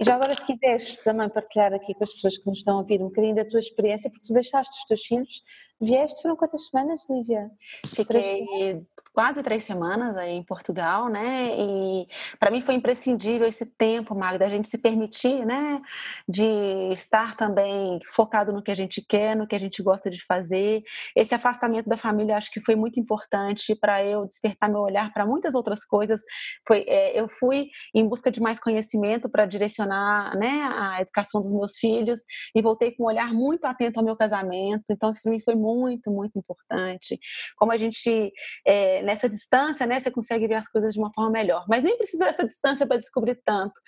E 0.00 0.04
já 0.04 0.14
agora, 0.14 0.34
se 0.34 0.44
quiseres 0.44 0.96
também 0.98 1.28
partilhar 1.28 1.72
aqui 1.74 1.94
com 1.94 2.04
as 2.04 2.12
pessoas 2.12 2.38
que 2.38 2.46
nos 2.46 2.58
estão 2.58 2.76
a 2.76 2.80
ouvir 2.80 3.02
um 3.02 3.08
bocadinho 3.08 3.34
da 3.34 3.44
tua 3.44 3.60
experiência, 3.60 4.10
porque 4.10 4.26
tu 4.26 4.32
deixaste 4.32 4.78
os 4.78 4.84
teus 4.86 5.02
filhos 5.02 5.42
Vieste, 5.80 6.22
foram 6.22 6.36
quantas 6.36 6.66
semanas, 6.66 7.00
Lívia? 7.08 7.50
Fiquei 7.84 8.86
quase 9.16 9.42
três 9.42 9.62
semanas 9.62 10.14
aí 10.14 10.32
em 10.32 10.42
Portugal, 10.42 11.08
né? 11.08 11.48
E 11.58 12.06
para 12.38 12.50
mim 12.50 12.60
foi 12.60 12.74
imprescindível 12.74 13.48
esse 13.48 13.64
tempo, 13.64 14.14
Magda, 14.14 14.44
a 14.44 14.48
gente 14.50 14.68
se 14.68 14.76
permitir, 14.76 15.46
né? 15.46 15.80
De 16.28 16.44
estar 16.92 17.34
também 17.34 17.98
focado 18.14 18.52
no 18.52 18.62
que 18.62 18.70
a 18.70 18.74
gente 18.74 19.00
quer, 19.00 19.34
no 19.34 19.46
que 19.46 19.56
a 19.56 19.58
gente 19.58 19.82
gosta 19.82 20.10
de 20.10 20.22
fazer. 20.22 20.82
Esse 21.16 21.34
afastamento 21.34 21.88
da 21.88 21.96
família 21.96 22.36
acho 22.36 22.50
que 22.50 22.60
foi 22.60 22.76
muito 22.76 23.00
importante 23.00 23.74
para 23.74 24.04
eu 24.04 24.26
despertar 24.26 24.68
meu 24.68 24.82
olhar 24.82 25.10
para 25.14 25.24
muitas 25.24 25.54
outras 25.54 25.82
coisas. 25.82 26.20
Foi, 26.68 26.84
é, 26.86 27.18
eu 27.18 27.26
fui 27.26 27.70
em 27.94 28.06
busca 28.06 28.30
de 28.30 28.38
mais 28.38 28.60
conhecimento 28.60 29.30
para 29.30 29.46
direcionar, 29.46 30.36
né? 30.36 30.70
A 30.76 31.00
educação 31.00 31.40
dos 31.40 31.54
meus 31.54 31.78
filhos 31.78 32.20
e 32.54 32.60
voltei 32.60 32.92
com 32.92 33.04
um 33.04 33.06
olhar 33.06 33.32
muito 33.32 33.64
atento 33.64 33.98
ao 33.98 34.04
meu 34.04 34.14
casamento. 34.14 34.84
Então 34.90 35.10
isso 35.10 35.22
para 35.22 35.32
mim 35.32 35.40
foi 35.40 35.54
muito, 35.54 36.10
muito 36.10 36.38
importante. 36.38 37.18
Como 37.56 37.72
a 37.72 37.78
gente, 37.78 38.30
é, 38.66 39.05
nessa 39.06 39.28
distância, 39.28 39.86
né, 39.86 39.98
você 39.98 40.10
consegue 40.10 40.46
ver 40.46 40.54
as 40.56 40.68
coisas 40.68 40.92
de 40.92 41.00
uma 41.00 41.10
forma 41.14 41.30
melhor. 41.30 41.64
Mas 41.68 41.82
nem 41.82 41.96
precisa 41.96 42.24
dessa 42.26 42.44
distância 42.44 42.86
para 42.86 42.98
descobrir 42.98 43.40
tanto. 43.44 43.80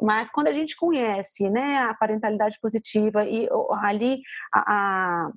Mas 0.00 0.30
quando 0.30 0.48
a 0.48 0.52
gente 0.52 0.76
conhece, 0.76 1.48
né, 1.48 1.78
a 1.78 1.94
parentalidade 1.94 2.58
positiva 2.60 3.24
e 3.24 3.48
ali 3.82 4.20
a, 4.52 5.28
a 5.28 5.30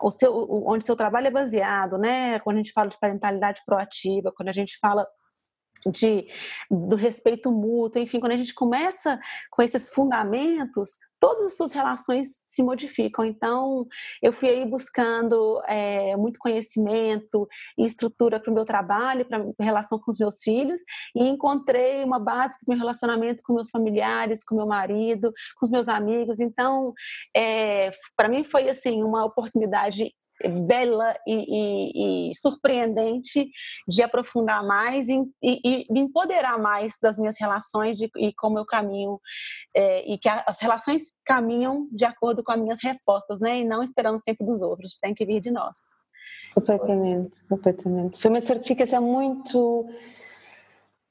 o 0.00 0.10
seu, 0.10 0.46
onde 0.64 0.84
seu 0.84 0.94
trabalho 0.94 1.26
é 1.26 1.30
baseado, 1.30 1.98
né? 1.98 2.38
Quando 2.40 2.56
a 2.56 2.60
gente 2.60 2.72
fala 2.72 2.88
de 2.88 2.98
parentalidade 3.00 3.62
proativa, 3.66 4.32
quando 4.32 4.48
a 4.48 4.52
gente 4.52 4.78
fala 4.80 5.04
de, 5.90 6.26
do 6.70 6.96
respeito 6.96 7.50
mútuo, 7.50 8.00
enfim, 8.00 8.20
quando 8.20 8.32
a 8.32 8.36
gente 8.36 8.54
começa 8.54 9.18
com 9.50 9.62
esses 9.62 9.90
fundamentos, 9.90 10.98
todas 11.22 11.46
as 11.46 11.56
suas 11.56 11.72
relações 11.72 12.42
se 12.46 12.62
modificam. 12.62 13.24
Então, 13.24 13.86
eu 14.20 14.32
fui 14.32 14.48
aí 14.48 14.66
buscando 14.66 15.62
é, 15.68 16.16
muito 16.16 16.38
conhecimento 16.40 17.48
e 17.78 17.84
estrutura 17.84 18.40
para 18.40 18.50
o 18.50 18.54
meu 18.54 18.64
trabalho, 18.64 19.24
para 19.24 19.38
a 19.38 19.64
relação 19.64 20.00
com 20.00 20.10
os 20.10 20.18
meus 20.18 20.42
filhos, 20.42 20.80
e 21.14 21.24
encontrei 21.24 22.02
uma 22.02 22.18
base 22.18 22.58
para 22.58 22.66
o 22.66 22.70
meu 22.70 22.78
relacionamento 22.78 23.42
com 23.44 23.54
meus 23.54 23.70
familiares, 23.70 24.44
com 24.44 24.56
meu 24.56 24.66
marido, 24.66 25.30
com 25.56 25.64
os 25.64 25.70
meus 25.70 25.88
amigos. 25.88 26.40
Então, 26.40 26.92
é, 27.36 27.90
para 28.16 28.28
mim 28.28 28.42
foi 28.42 28.68
assim 28.68 29.02
uma 29.02 29.24
oportunidade 29.24 30.12
bela 30.48 31.14
e, 31.26 31.34
e, 31.34 32.30
e, 32.30 32.34
surpreendente 32.34 33.48
de 33.88 34.02
aprofundar 34.02 34.64
mais 34.66 35.08
e, 35.08 35.18
e, 35.42 35.86
me 35.90 36.00
empoderar 36.00 36.58
mais 36.58 36.94
das 37.00 37.18
minhas 37.18 37.36
relações 37.38 37.98
de, 37.98 38.10
e 38.16 38.32
como 38.34 38.58
eu 38.58 38.64
caminho 38.64 39.20
é, 39.74 40.10
e 40.10 40.18
que 40.18 40.28
as 40.28 40.60
relações 40.60 41.02
caminham 41.24 41.88
de 41.92 42.04
acordo 42.04 42.42
com 42.42 42.52
as 42.52 42.60
minhas 42.60 42.78
respostas, 42.82 43.40
né? 43.40 43.60
E 43.60 43.64
não 43.64 43.82
esperando 43.82 44.18
sempre 44.18 44.46
dos 44.46 44.62
outros, 44.62 44.98
tem 45.00 45.14
que 45.14 45.24
vir 45.24 45.40
de 45.40 45.50
nós. 45.50 45.76
Completamente, 46.54 47.44
completamente. 47.48 48.20
Foi 48.20 48.30
uma 48.30 48.40
certificação 48.40 49.02
muito 49.02 49.86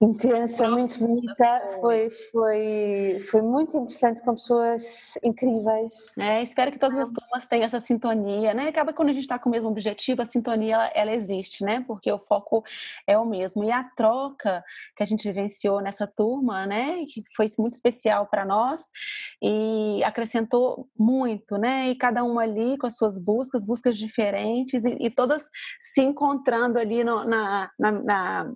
intensa, 0.01 0.67
muito 0.67 0.97
bonita, 0.97 1.67
foi, 1.79 2.09
foi, 2.31 3.19
foi 3.29 3.41
muito 3.43 3.77
interessante 3.77 4.21
com 4.23 4.33
pessoas 4.33 5.13
incríveis. 5.23 6.17
É, 6.17 6.41
espero 6.41 6.71
que 6.71 6.79
todas 6.79 6.97
as 6.97 7.11
turmas 7.11 7.45
tenham 7.45 7.65
essa 7.65 7.79
sintonia, 7.79 8.51
né? 8.53 8.67
Acaba 8.67 8.93
quando 8.93 9.09
a 9.09 9.13
gente 9.13 9.21
está 9.21 9.37
com 9.37 9.47
o 9.47 9.51
mesmo 9.51 9.69
objetivo, 9.69 10.23
a 10.23 10.25
sintonia 10.25 10.73
ela, 10.73 10.91
ela, 10.95 11.11
existe, 11.11 11.63
né? 11.63 11.83
Porque 11.85 12.11
o 12.11 12.17
foco 12.17 12.63
é 13.05 13.15
o 13.15 13.25
mesmo. 13.25 13.63
E 13.63 13.71
a 13.71 13.83
troca 13.83 14.63
que 14.95 15.03
a 15.03 15.05
gente 15.05 15.27
vivenciou 15.27 15.79
nessa 15.81 16.07
turma, 16.07 16.65
né? 16.65 17.05
Que 17.05 17.23
foi 17.35 17.45
muito 17.59 17.75
especial 17.75 18.25
para 18.25 18.43
nós 18.43 18.87
e 19.41 20.03
acrescentou 20.03 20.87
muito, 20.97 21.57
né? 21.57 21.89
E 21.89 21.95
cada 21.95 22.23
uma 22.23 22.41
ali 22.41 22.75
com 22.77 22.87
as 22.87 22.97
suas 22.97 23.19
buscas, 23.19 23.65
buscas 23.65 23.95
diferentes 23.97 24.83
e, 24.83 24.97
e 24.99 25.11
todas 25.11 25.49
se 25.79 26.01
encontrando 26.01 26.79
ali 26.79 27.03
no, 27.03 27.23
na, 27.23 27.69
na, 27.77 27.91
na 27.91 28.53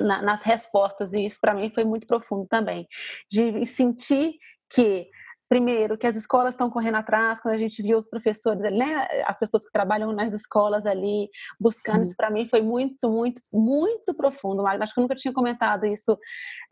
na, 0.00 0.22
nas 0.22 0.42
respostas, 0.42 1.12
e 1.14 1.24
isso 1.24 1.38
para 1.40 1.54
mim 1.54 1.70
foi 1.74 1.84
muito 1.84 2.06
profundo 2.06 2.46
também, 2.46 2.86
de 3.30 3.64
sentir 3.64 4.34
que 4.68 5.08
primeiro, 5.48 5.96
que 5.96 6.06
as 6.06 6.16
escolas 6.16 6.54
estão 6.54 6.68
correndo 6.68 6.96
atrás, 6.96 7.40
quando 7.40 7.54
a 7.54 7.58
gente 7.58 7.82
viu 7.82 7.98
os 7.98 8.08
professores, 8.08 8.62
né, 8.62 9.06
as 9.26 9.38
pessoas 9.38 9.64
que 9.64 9.72
trabalham 9.72 10.12
nas 10.12 10.32
escolas 10.32 10.86
ali, 10.86 11.28
buscando 11.60 11.98
Sim. 11.98 12.02
isso 12.02 12.16
para 12.16 12.30
mim 12.30 12.48
foi 12.48 12.62
muito, 12.62 13.08
muito, 13.08 13.40
muito 13.52 14.14
profundo. 14.14 14.66
Acho 14.66 14.92
que 14.92 15.00
eu 15.00 15.02
nunca 15.02 15.14
tinha 15.14 15.32
comentado 15.32 15.86
isso 15.86 16.18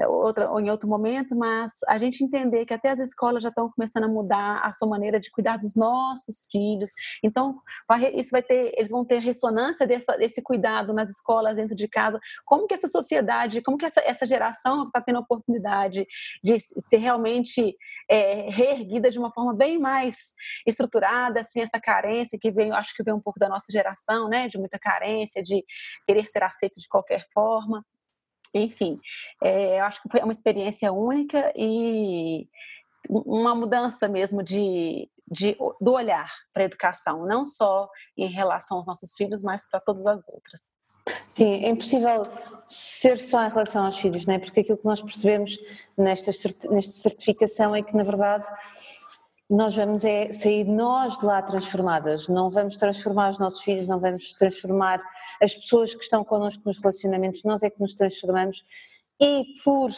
eh, 0.01 0.07
outra, 0.07 0.51
ou 0.51 0.61
em 0.61 0.71
outro 0.71 0.89
momento, 0.89 1.37
mas 1.37 1.73
a 1.89 1.99
gente 1.99 2.25
entender 2.25 2.65
que 2.67 2.75
até 2.75 2.91
as 2.91 2.99
escolas 2.99 3.43
já 3.43 3.49
estão 3.49 3.71
começando 3.71 4.05
a 4.05 4.09
mudar 4.09 4.61
a 4.63 4.73
sua 4.73 4.89
maneira 4.89 5.21
de 5.21 5.31
cuidar 5.31 5.57
dos 5.57 5.75
nossos 5.75 6.45
filhos. 6.51 6.91
Então, 7.23 7.57
isso 8.15 8.31
vai 8.31 8.43
ter, 8.43 8.73
eles 8.77 8.91
vão 8.91 9.05
ter 9.05 9.19
ressonância 9.19 9.87
dessa, 9.87 10.17
desse 10.17 10.43
cuidado 10.43 10.93
nas 10.93 11.11
escolas, 11.11 11.57
dentro 11.57 11.77
de 11.77 11.89
casa. 11.89 12.19
Como 12.45 12.67
que 12.67 12.75
essa 12.75 12.89
sociedade, 12.89 13.63
como 13.63 13.79
que 13.79 13.87
essa, 13.87 14.01
essa 14.01 14.27
geração 14.27 14.85
está 14.87 15.01
tendo 15.01 15.17
a 15.17 15.21
oportunidade 15.21 16.07
de 16.43 16.59
ser 16.59 16.99
realmente 16.99 17.77
é, 18.09 18.49
reerguida 18.65 19.11
de 19.11 19.19
uma 19.19 19.33
forma 19.33 19.55
bem 19.55 19.79
mais 19.79 20.33
estruturada, 20.67 21.41
assim, 21.41 21.61
essa 21.61 21.81
carência 21.81 22.39
que 22.41 22.51
vem, 22.51 22.73
acho 22.73 22.95
que 22.95 23.03
vem 23.03 23.15
um 23.15 23.21
pouco 23.21 23.39
da 23.39 23.49
nossa 23.49 23.67
geração, 23.71 24.29
né, 24.29 24.49
de 24.49 24.59
muita 24.59 24.79
carência, 24.79 25.43
de 25.43 25.65
querer 26.07 26.27
ser 26.27 26.43
aceito 26.43 26.81
de 26.81 26.89
qualquer 26.89 27.27
forma. 27.33 27.85
Enfim, 28.55 28.99
é, 29.43 29.81
eu 29.81 29.85
acho 29.85 30.01
que 30.01 30.09
foi 30.09 30.21
uma 30.21 30.33
experiência 30.33 30.93
única 30.93 31.53
e 31.57 32.49
uma 33.09 33.55
mudança 33.55 34.09
mesmo 34.09 34.43
de, 34.43 35.11
de 35.31 35.57
do 35.81 35.93
olhar 35.93 36.33
para 36.53 36.63
a 36.63 36.67
educação, 36.67 37.27
não 37.27 37.45
só 37.45 37.89
em 38.17 38.29
relação 38.29 38.77
aos 38.79 38.87
nossos 38.87 39.13
filhos, 39.15 39.43
mas 39.43 39.69
para 39.69 39.81
todas 39.81 40.07
as 40.07 40.29
outras. 40.29 40.73
Sim, 41.35 41.65
é 41.65 41.69
impossível 41.69 42.27
ser 42.69 43.19
só 43.19 43.45
em 43.45 43.51
relação 43.51 43.85
aos 43.85 43.99
filhos, 43.99 44.25
não 44.27 44.35
é? 44.35 44.39
Porque 44.39 44.61
aquilo 44.61 44.79
que 44.79 44.85
nós 44.85 45.03
percebemos 45.03 45.59
nesta, 45.97 46.31
nesta 46.71 46.93
certificação 46.93 47.75
é 47.75 47.83
que, 47.83 47.95
na 47.95 48.03
verdade, 48.03 48.47
nós 49.49 49.77
vamos 49.77 50.05
é 50.05 50.33
sair 50.33 50.65
nós 50.65 51.19
de 51.19 51.27
lá 51.27 51.43
transformadas, 51.43 52.29
não 52.29 52.51
vamos 52.51 52.77
transformar 52.77 53.31
os 53.31 53.39
nossos 53.39 53.63
filhos, 53.63 53.87
não 53.87 54.01
vamos 54.01 54.33
transformar 54.33 55.03
as 55.41 55.55
pessoas 55.55 55.95
que 55.95 56.03
estão 56.03 56.25
connosco 56.25 56.63
nos 56.65 56.79
relacionamentos, 56.79 57.45
nós 57.45 57.63
é 57.63 57.69
que 57.69 57.81
nos 57.81 57.95
transformamos 57.95 58.65
e 59.21 59.45
por 59.63 59.91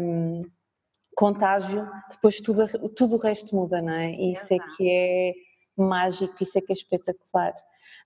um, 0.00 0.42
contágio, 1.16 1.88
depois 2.10 2.40
tudo, 2.40 2.66
tudo 2.90 3.16
o 3.16 3.18
resto 3.18 3.54
muda, 3.54 3.80
não 3.80 3.92
é? 3.92 4.10
Isso 4.12 4.52
é 4.54 4.58
que 4.76 4.90
é 4.90 5.34
mágico, 5.82 6.34
isso 6.40 6.58
é 6.58 6.60
que 6.60 6.72
é 6.72 6.74
espetacular. 6.74 7.54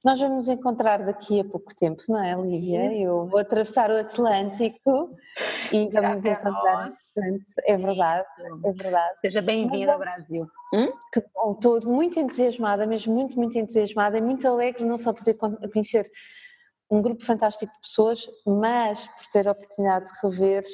Nós 0.05 0.21
vamos 0.21 0.37
nos 0.37 0.49
encontrar 0.49 1.05
daqui 1.05 1.41
a 1.41 1.45
pouco 1.45 1.75
tempo, 1.75 2.03
não 2.09 2.23
é, 2.23 2.35
Lívia? 2.35 2.93
Isso. 2.93 3.03
Eu 3.03 3.27
vou 3.27 3.41
atravessar 3.41 3.91
o 3.91 3.99
Atlântico 3.99 5.17
e 5.73 5.89
vamos 5.89 6.17
nos 6.17 6.25
encontrar. 6.25 6.91
É 7.65 7.77
verdade, 7.77 8.27
é 8.65 8.73
verdade. 8.73 9.19
Seja 9.21 9.43
bem-vinda 9.43 9.93
ao 9.93 9.99
Brasil. 9.99 10.47
Hum? 10.75 10.93
Que 11.12 11.23
bom, 11.35 11.53
estou 11.53 11.85
muito 11.87 12.21
entusiasmada, 12.21 12.87
mesmo 12.87 13.15
muito, 13.15 13.37
muito 13.37 13.59
entusiasmada 13.59 14.19
e 14.19 14.23
muito 14.23 14.47
alegre, 14.47 14.85
não 14.85 14.99
só 14.99 15.12
por 15.12 15.25
poder 15.25 15.35
conhecer 15.73 16.11
um 16.91 17.03
grupo 17.03 17.25
fantástico 17.25 17.73
de 17.73 17.81
pessoas, 17.81 18.27
mas 18.47 19.07
por 19.07 19.27
ter 19.33 19.49
a 19.49 19.53
oportunidade 19.53 20.07
de 20.07 20.12
rever 20.23 20.65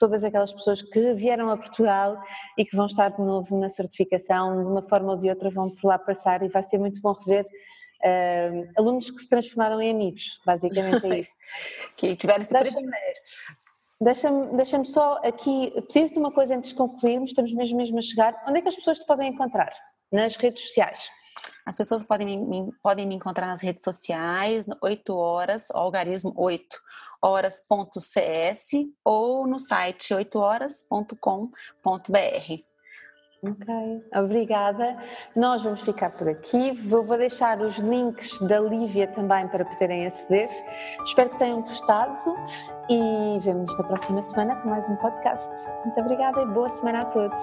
todas 0.00 0.24
aquelas 0.24 0.52
pessoas 0.52 0.80
que 0.80 1.14
vieram 1.14 1.50
a 1.50 1.56
Portugal 1.56 2.20
e 2.58 2.64
que 2.64 2.74
vão 2.74 2.86
estar 2.86 3.10
de 3.10 3.20
novo 3.20 3.56
na 3.60 3.68
certificação, 3.68 4.64
de 4.64 4.68
uma 4.68 4.82
forma 4.82 5.12
ou 5.12 5.16
de 5.16 5.28
outra 5.28 5.50
vão 5.50 5.70
por 5.70 5.88
lá 5.88 5.98
passar 5.98 6.42
e 6.42 6.48
vai 6.48 6.62
ser 6.62 6.78
muito 6.78 7.00
bom 7.02 7.12
rever 7.12 7.44
uh, 7.44 8.72
alunos 8.76 9.10
que 9.10 9.20
se 9.20 9.28
transformaram 9.28 9.80
em 9.80 9.90
amigos, 9.90 10.40
basicamente 10.44 11.06
é 11.06 11.18
isso. 11.20 11.36
que 11.96 12.16
tiveram 12.16 12.40
esse 12.40 12.52
Deixa 12.52 12.72
privilégio. 12.72 13.20
Deixa-me 14.02 14.56
deixa 14.56 14.82
só 14.84 15.20
aqui 15.22 15.70
pedir-te 15.92 16.18
uma 16.18 16.32
coisa 16.32 16.56
antes 16.56 16.70
de 16.70 16.76
concluirmos, 16.76 17.30
estamos 17.30 17.52
mesmo, 17.52 17.76
mesmo 17.76 17.98
a 17.98 18.02
chegar. 18.02 18.42
Onde 18.48 18.58
é 18.58 18.62
que 18.62 18.68
as 18.68 18.76
pessoas 18.76 18.98
te 18.98 19.04
podem 19.04 19.28
encontrar? 19.28 19.70
Nas 20.10 20.36
redes 20.36 20.64
sociais? 20.64 21.10
As 21.64 21.76
pessoas 21.76 22.02
podem 22.02 22.38
me, 22.38 22.72
podem 22.82 23.06
me 23.06 23.14
encontrar 23.14 23.46
nas 23.46 23.60
redes 23.60 23.82
sociais, 23.82 24.66
8 24.82 25.14
horas, 25.14 25.70
algarismo 25.70 26.32
8 26.36 26.76
horas.cs 27.22 28.70
ou 29.04 29.46
no 29.46 29.58
site 29.58 30.14
8horas.com.br. 30.14 32.70
Ok, 33.42 34.04
obrigada. 34.14 34.98
Nós 35.34 35.62
vamos 35.62 35.80
ficar 35.80 36.10
por 36.10 36.28
aqui. 36.28 36.72
Vou, 36.72 37.02
vou, 37.02 37.16
deixar 37.16 37.60
os 37.60 37.78
links 37.78 38.38
da 38.40 38.60
Lívia 38.60 39.06
também 39.08 39.48
para 39.48 39.64
poderem 39.64 40.06
aceder. 40.06 40.48
Espero 41.04 41.30
que 41.30 41.38
tenham 41.38 41.62
gostado 41.62 42.36
e 42.90 43.38
vemos-nos 43.40 43.78
na 43.78 43.84
próxima 43.84 44.22
semana 44.22 44.56
com 44.56 44.68
mais 44.68 44.86
um 44.88 44.96
podcast. 44.96 45.50
Muito 45.84 46.00
obrigada 46.00 46.42
e 46.42 46.46
boa 46.46 46.68
semana 46.68 47.00
a 47.00 47.04
todos. 47.06 47.40